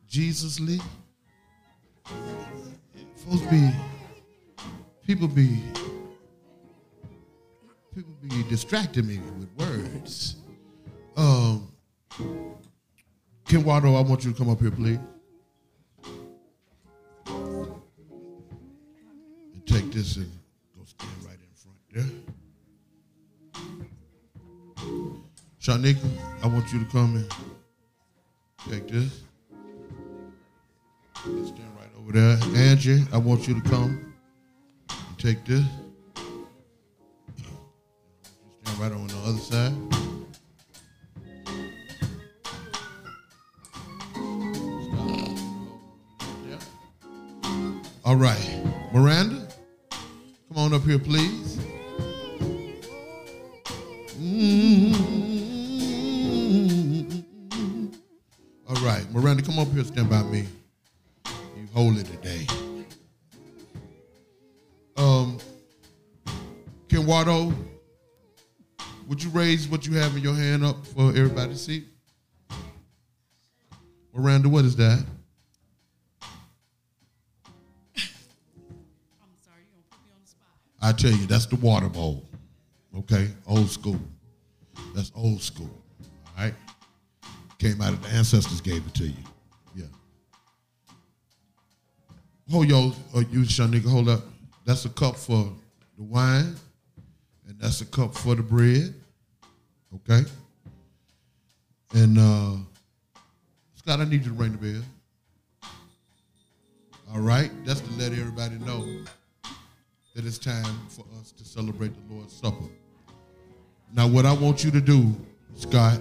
[0.08, 0.80] Jesusly.
[3.16, 3.70] Folks be
[5.06, 5.62] people be
[7.94, 10.36] people be distracting me with words.
[11.16, 11.70] Um,
[13.46, 14.98] Ken Wado, I want you to come up here, please.
[17.26, 17.76] And
[19.66, 20.18] take this
[25.62, 26.04] Shanika,
[26.42, 27.30] I want you to come and
[28.68, 29.22] take this.
[31.14, 32.36] Stand right over there.
[32.56, 34.12] Angie, I want you to come
[34.90, 35.64] and take this.
[38.64, 39.72] Stand right on the other side.
[48.04, 48.60] All right.
[48.92, 49.46] Miranda,
[50.48, 51.60] come on up here, please.
[54.20, 54.71] All
[59.62, 60.44] up here, stand by me.
[61.56, 62.48] You holy today.
[64.96, 65.38] Um,
[66.88, 67.54] Ken Wado,
[69.06, 71.84] would you raise what you have in your hand up for everybody to see?
[74.12, 75.04] Miranda, what is that?
[80.82, 82.24] I tell you, that's the water bowl.
[82.98, 84.00] Okay, old school.
[84.92, 85.70] That's old school.
[86.36, 86.54] All right,
[87.58, 89.14] came out of the ancestors gave it to you.
[92.50, 94.22] Hold yo, uh, you Shanika, hold up.
[94.64, 95.52] That's a cup for
[95.96, 96.54] the wine,
[97.48, 98.94] and that's a cup for the bread.
[99.94, 100.22] Okay.
[101.94, 102.56] And uh,
[103.74, 104.82] Scott, I need you to ring the bell.
[107.12, 108.86] All right, that's to let everybody know
[110.14, 112.64] that it's time for us to celebrate the Lord's Supper.
[113.94, 115.14] Now, what I want you to do,
[115.54, 116.00] Scott,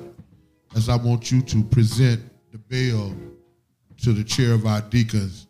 [0.76, 3.13] is I want you to present the bell
[4.03, 5.47] to the chair of our deacons.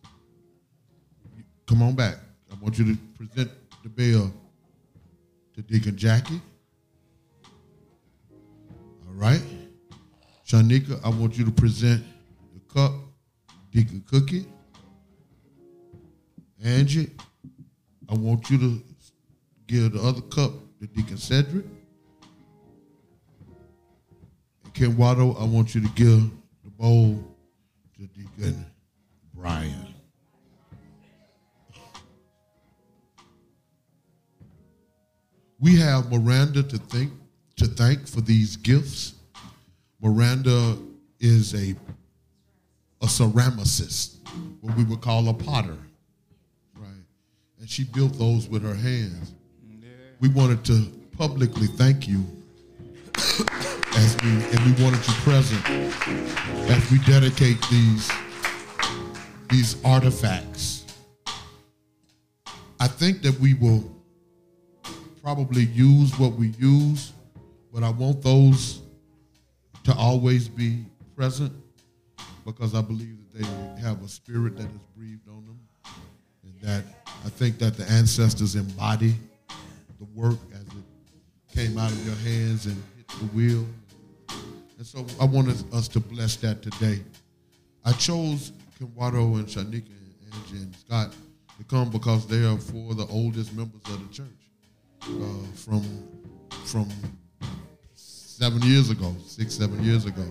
[1.71, 2.17] Come on back.
[2.51, 3.49] I want you to present
[3.81, 4.29] the bell
[5.55, 6.41] to Deacon Jackie.
[9.07, 9.41] All right.
[10.45, 12.03] Shanika, I want you to present
[12.53, 12.91] the cup,
[13.71, 14.45] Deacon Cookie.
[16.61, 17.09] Angie,
[18.09, 18.83] I want you to
[19.65, 21.63] give the other cup to Deacon Cedric.
[24.65, 26.19] And Ken Watto, I want you to give
[26.65, 27.23] the bowl
[27.95, 28.65] to Deacon
[29.33, 29.90] Brian.
[35.61, 37.13] We have Miranda to thank
[37.57, 39.13] to thank for these gifts.
[40.01, 40.75] Miranda
[41.19, 41.75] is a
[43.01, 44.15] a ceramicist,
[44.61, 45.77] what we would call a potter
[46.75, 46.87] right?
[47.59, 49.33] and she built those with her hands.
[50.19, 50.85] We wanted to
[51.17, 52.23] publicly thank you
[53.15, 55.63] as we and we wanted you present
[56.71, 58.11] as we dedicate these
[59.49, 60.85] these artifacts.
[62.79, 64.00] I think that we will
[65.21, 67.13] probably use what we use,
[67.73, 68.81] but I want those
[69.83, 70.85] to always be
[71.15, 71.53] present
[72.45, 75.59] because I believe that they have a spirit that is breathed on them
[76.43, 76.83] and that
[77.23, 79.13] I think that the ancestors embody
[79.99, 83.65] the work as it came out of your hands and hit the wheel.
[84.77, 86.99] And so I wanted us to bless that today.
[87.85, 91.13] I chose Kimwado and Shanika and Angie and Scott
[91.57, 94.40] to come because they are four of the oldest members of the church
[95.03, 95.83] uh, from
[96.65, 96.87] from
[97.95, 100.25] seven years ago, six, seven years ago.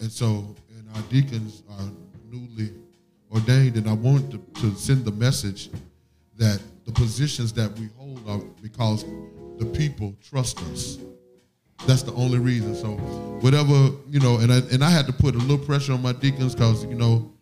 [0.00, 1.88] And so, and our deacons are
[2.30, 2.72] newly
[3.30, 5.70] ordained, and I want to, to send the message
[6.36, 9.04] that the positions that we hold are because
[9.58, 10.98] the people trust us.
[11.86, 12.74] That's the only reason.
[12.74, 12.92] So
[13.40, 16.12] whatever you know, and I and I had to put a little pressure on my
[16.12, 17.32] deacons because you know,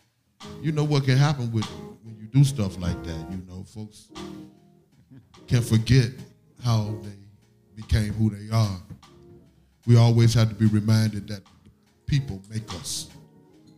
[0.61, 1.65] you know what can happen with
[2.03, 3.27] when you do stuff like that.
[3.31, 4.09] You know, folks
[5.49, 6.11] can forget
[6.63, 7.17] how they
[7.75, 8.81] became who they are.
[9.87, 11.41] We always have to be reminded that
[12.07, 13.09] people make us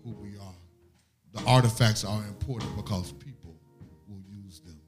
[0.04, 0.54] who we are.
[1.32, 3.54] The artifacts are important because people
[4.08, 4.80] will use them.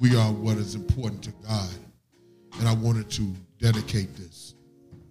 [0.00, 1.74] We are what is important to God.
[2.58, 4.54] And I wanted to dedicate this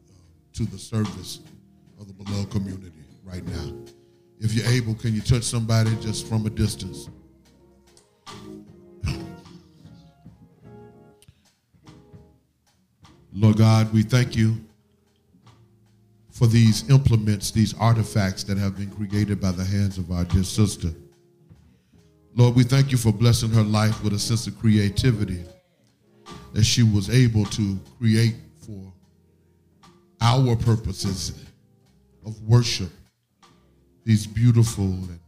[0.09, 0.13] uh,
[0.53, 1.41] to the service
[1.99, 2.91] of the beloved community
[3.23, 3.73] right now.
[4.39, 7.09] If you're able, can you touch somebody just from a distance?
[13.33, 14.57] Lord God, we thank you
[16.31, 20.43] for these implements, these artifacts that have been created by the hands of our dear
[20.43, 20.89] sister.
[22.35, 25.43] Lord, we thank you for blessing her life with a sense of creativity
[26.53, 28.35] that she was able to create
[28.65, 28.93] for
[30.21, 31.33] our purposes
[32.25, 32.91] of worship,
[34.03, 35.19] these beautiful and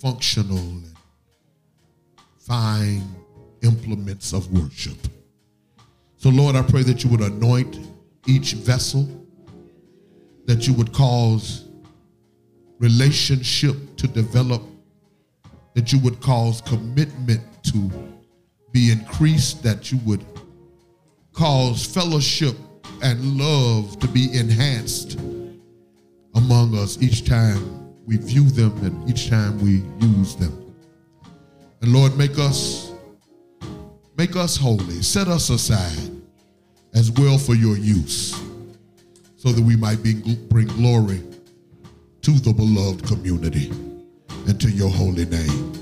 [0.00, 0.94] functional and
[2.38, 3.02] fine
[3.62, 4.98] implements of worship.
[6.18, 7.78] So, Lord, I pray that you would anoint
[8.26, 9.08] each vessel,
[10.46, 11.64] that you would cause
[12.80, 14.62] relationship to develop,
[15.74, 17.90] that you would cause commitment to
[18.72, 20.24] be increased, that you would
[21.32, 22.56] cause fellowship
[23.00, 25.20] and love to be enhanced
[26.34, 30.74] among us each time we view them and each time we use them.
[31.80, 32.87] And Lord, make us
[34.18, 35.00] make us holy.
[35.00, 36.10] Set us aside
[36.92, 38.32] as well for your use
[39.36, 40.14] so that we might be,
[40.50, 41.22] bring glory
[42.22, 43.70] to the beloved community
[44.48, 45.72] and to your holy name.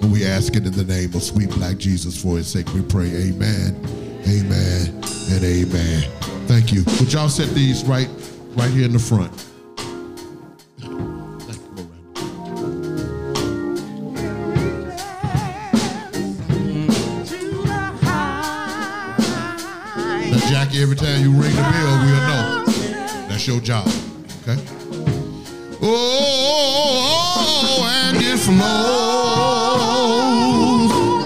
[0.00, 2.72] And we ask it in the name of sweet black Jesus for his sake.
[2.72, 3.76] We pray, amen,
[4.28, 6.02] amen, and amen.
[6.46, 6.84] Thank you.
[7.00, 8.08] Would y'all set these right,
[8.54, 9.51] right here in the front?
[23.42, 23.88] That's your job.
[24.42, 24.58] Okay?
[25.82, 27.08] Oh,
[27.84, 28.54] and it flows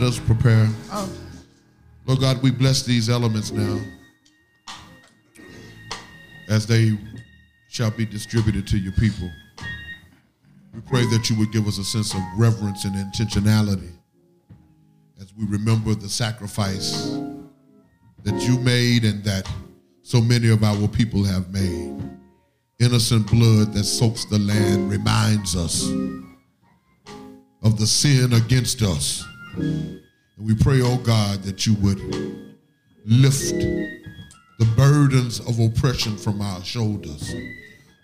[0.05, 0.68] us prepare.
[0.93, 1.10] Oh.
[2.06, 3.81] Lord God, we bless these elements now
[6.48, 6.98] as they
[7.68, 9.31] shall be distributed to your people.
[10.74, 13.93] We pray that you would give us a sense of reverence and intentionality
[15.20, 17.18] as we remember the sacrifice
[18.24, 19.48] that you made and that
[20.02, 21.97] so many of our people have made.
[22.81, 25.89] Innocent blood that soaks the land reminds us
[27.62, 29.24] of the sin against us.
[29.56, 30.02] And
[30.39, 32.01] we pray, oh God, that you would
[33.05, 33.52] lift
[34.59, 37.35] the burdens of oppression from our shoulders.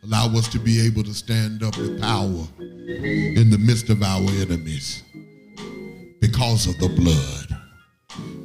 [0.03, 4.31] Allow us to be able to stand up with power in the midst of our
[4.33, 5.03] enemies
[6.21, 7.61] because of the blood.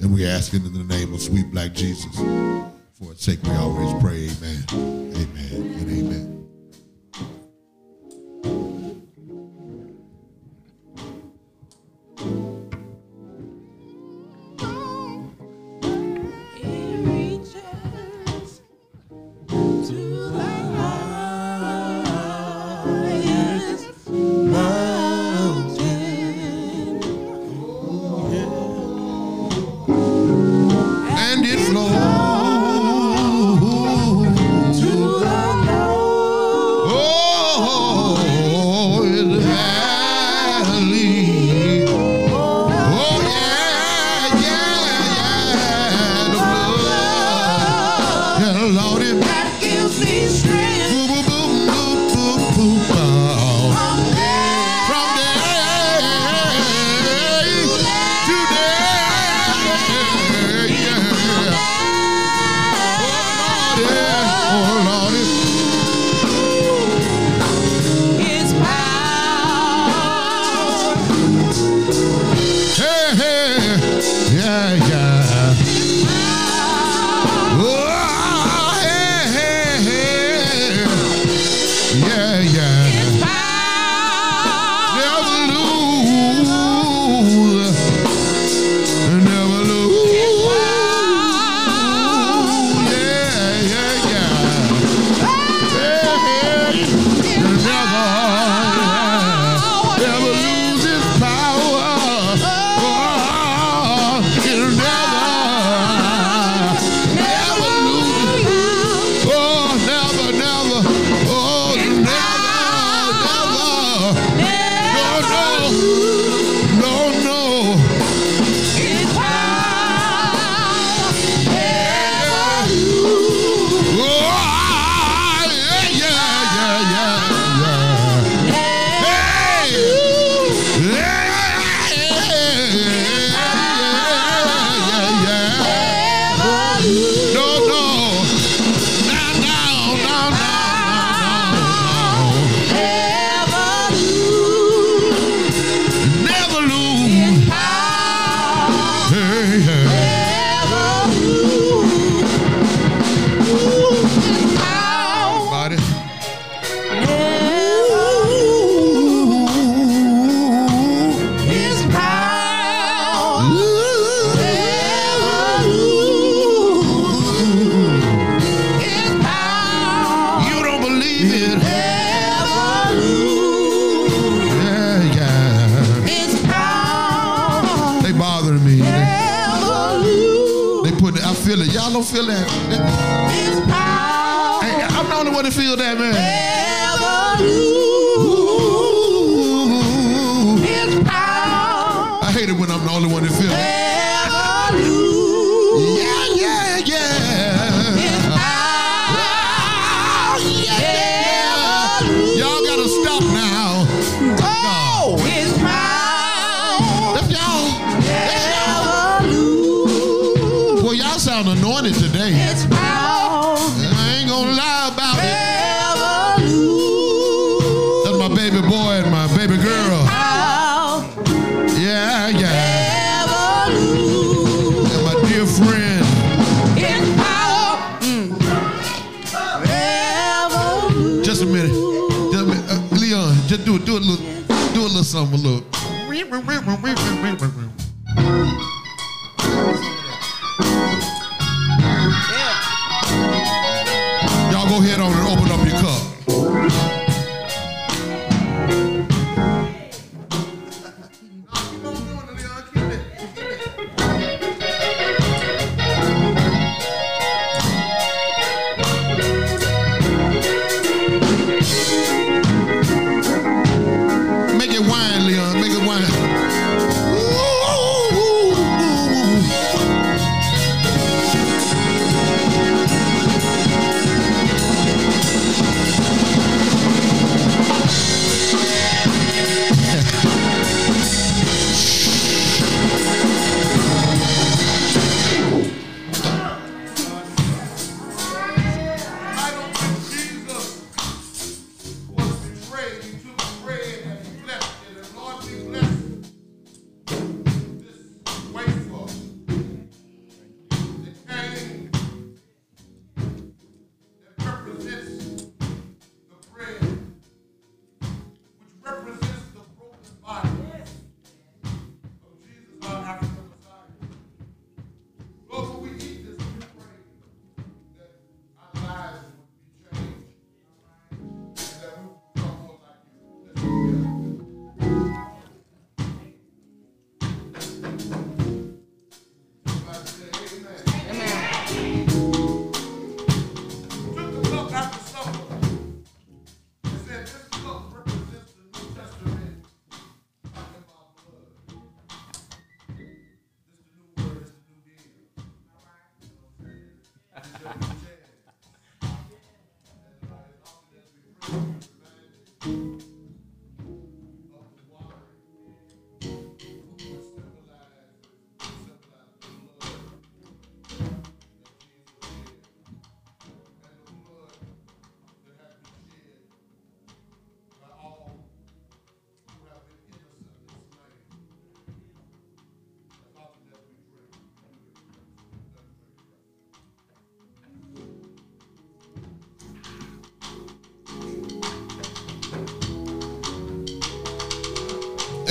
[0.02, 2.16] And we ask it in the name of sweet black Jesus.
[2.16, 4.66] For its sake, we always pray, amen,
[5.16, 6.35] amen, and amen.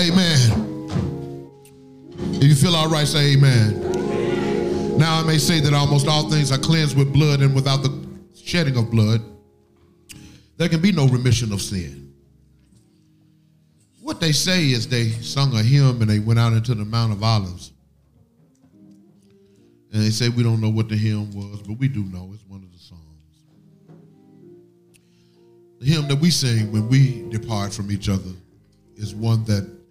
[0.05, 0.90] Amen.
[2.35, 4.98] If you feel all right, say amen.
[4.98, 8.06] Now I may say that almost all things are cleansed with blood, and without the
[8.35, 9.22] shedding of blood,
[10.59, 12.12] there can be no remission of sin.
[14.02, 17.12] What they say is they sung a hymn and they went out into the Mount
[17.12, 17.72] of Olives.
[19.90, 22.44] And they say we don't know what the hymn was, but we do know it's
[22.47, 23.01] one of the songs.
[25.81, 28.32] The hymn that we sing when we depart from each other
[28.97, 29.84] is one that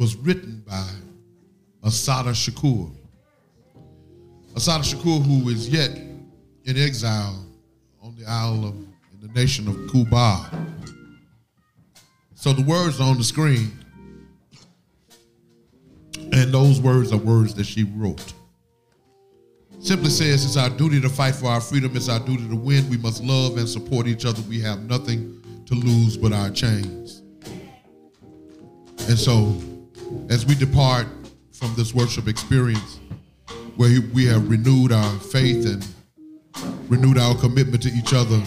[0.00, 0.88] was written by
[1.84, 2.90] Assata Shakur.
[4.56, 5.90] Assata Shakur, who is yet
[6.64, 7.44] in exile
[8.02, 10.50] on the isle of in the nation of Cuba.
[12.34, 13.72] So the words are on the screen,
[16.32, 18.32] and those words are words that she wrote.
[19.80, 21.94] Simply says, it's our duty to fight for our freedom.
[21.94, 22.88] It's our duty to win.
[22.88, 24.40] We must love and support each other.
[24.48, 27.20] We have nothing to lose but our chains.
[29.08, 29.60] And so,
[30.28, 31.06] as we depart
[31.52, 32.98] from this worship experience,
[33.76, 35.86] where we have renewed our faith and
[36.88, 38.42] renewed our commitment to each other,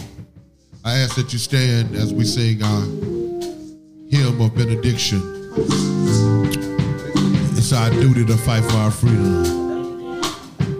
[0.84, 2.82] I ask that you stand as we sing our
[4.10, 5.20] hymn of benediction.
[7.56, 10.20] It's our duty to fight for our freedom.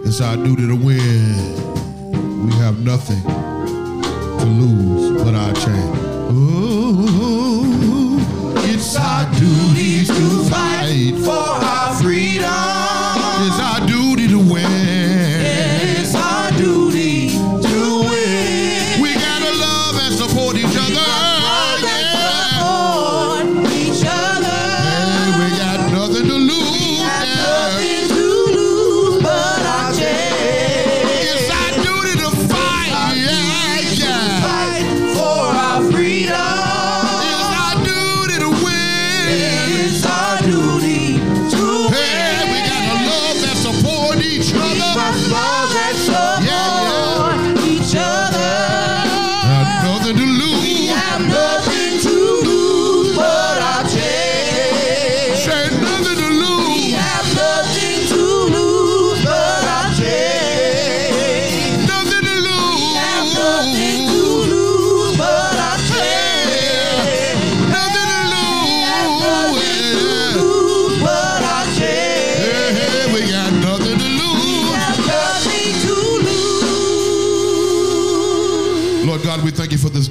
[0.05, 2.45] It's our duty to win.
[2.45, 5.95] We have nothing to lose but our chain.
[6.31, 8.19] Ooh,
[8.57, 12.45] it's our duty to fight For our freedom.
[12.47, 13.94] It's our duty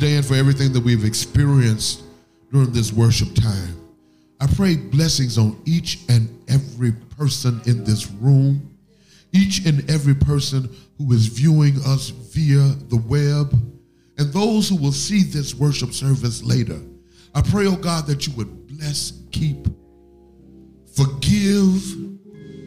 [0.05, 2.02] and for everything that we've experienced
[2.52, 3.81] during this worship time.
[4.40, 8.76] I pray blessings on each and every person in this room,
[9.32, 10.68] each and every person
[10.98, 13.52] who is viewing us via the web,
[14.18, 16.78] and those who will see this worship service later.
[17.35, 19.66] I pray, oh God, that you would bless, keep,
[20.94, 21.82] forgive,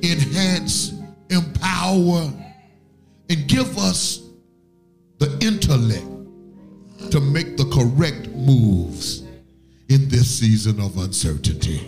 [0.04, 0.94] enhance,
[1.30, 2.34] empower,
[3.30, 4.24] and give us
[5.20, 6.17] the intellect
[7.12, 9.24] to make the correct moves
[9.90, 11.88] in this season of uncertainty.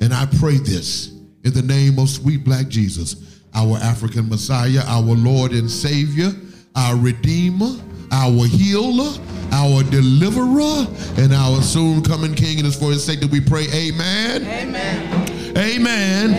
[0.00, 1.08] And I pray this
[1.44, 6.30] in the name of sweet black Jesus, our African Messiah, our Lord and Savior,
[6.74, 7.76] our Redeemer,
[8.12, 9.12] our healer,
[9.52, 10.86] our deliverer,
[11.18, 12.58] and our soon coming King.
[12.58, 14.42] And it's for his sake that we pray, Amen.
[14.42, 15.28] Amen.
[15.56, 16.34] Amen.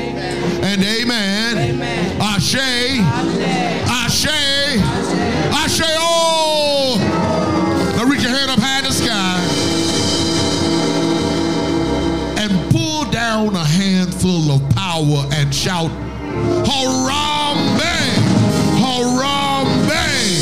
[0.64, 1.58] And amen.
[1.58, 2.22] Amen.
[2.22, 2.56] Ashe.
[3.90, 4.28] Ashe.
[5.52, 5.82] Ashe.
[5.98, 7.19] Oh.
[8.20, 9.40] Reach your hand up high in the sky
[12.44, 15.90] and pull down a handful of power and shout,
[16.68, 18.20] Harambee!
[18.76, 20.36] Harambee!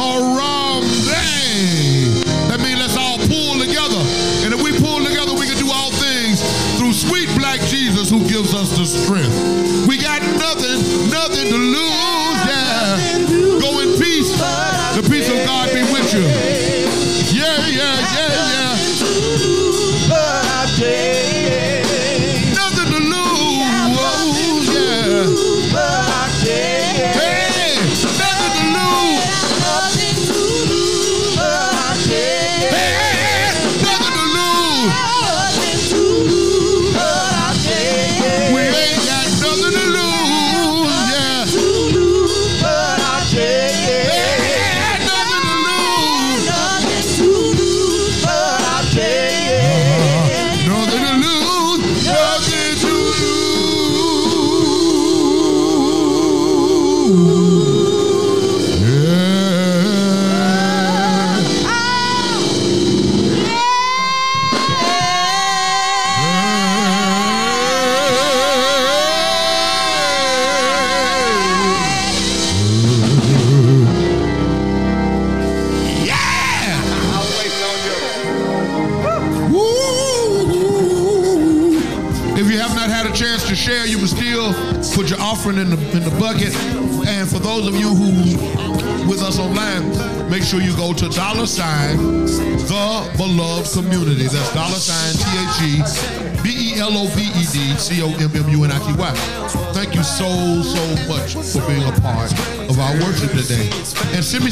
[0.00, 1.04] Harambee!
[2.48, 4.00] That means let's all pull together.
[4.48, 6.40] And if we pull together, we can do all things
[6.78, 9.86] through sweet black Jesus who gives us the strength.
[9.86, 10.80] We got nothing,
[11.12, 11.93] nothing to lose.
[87.64, 89.88] Those of you who with us online,
[90.30, 94.24] make sure you go to dollar sign the beloved community.
[94.24, 98.08] That's dollar sign T H E B E L O V E D C O
[98.20, 99.12] M M U N I T Y.
[99.72, 100.28] Thank you so
[100.62, 102.32] so much for being a part
[102.68, 103.70] of our worship today.
[104.14, 104.50] And send me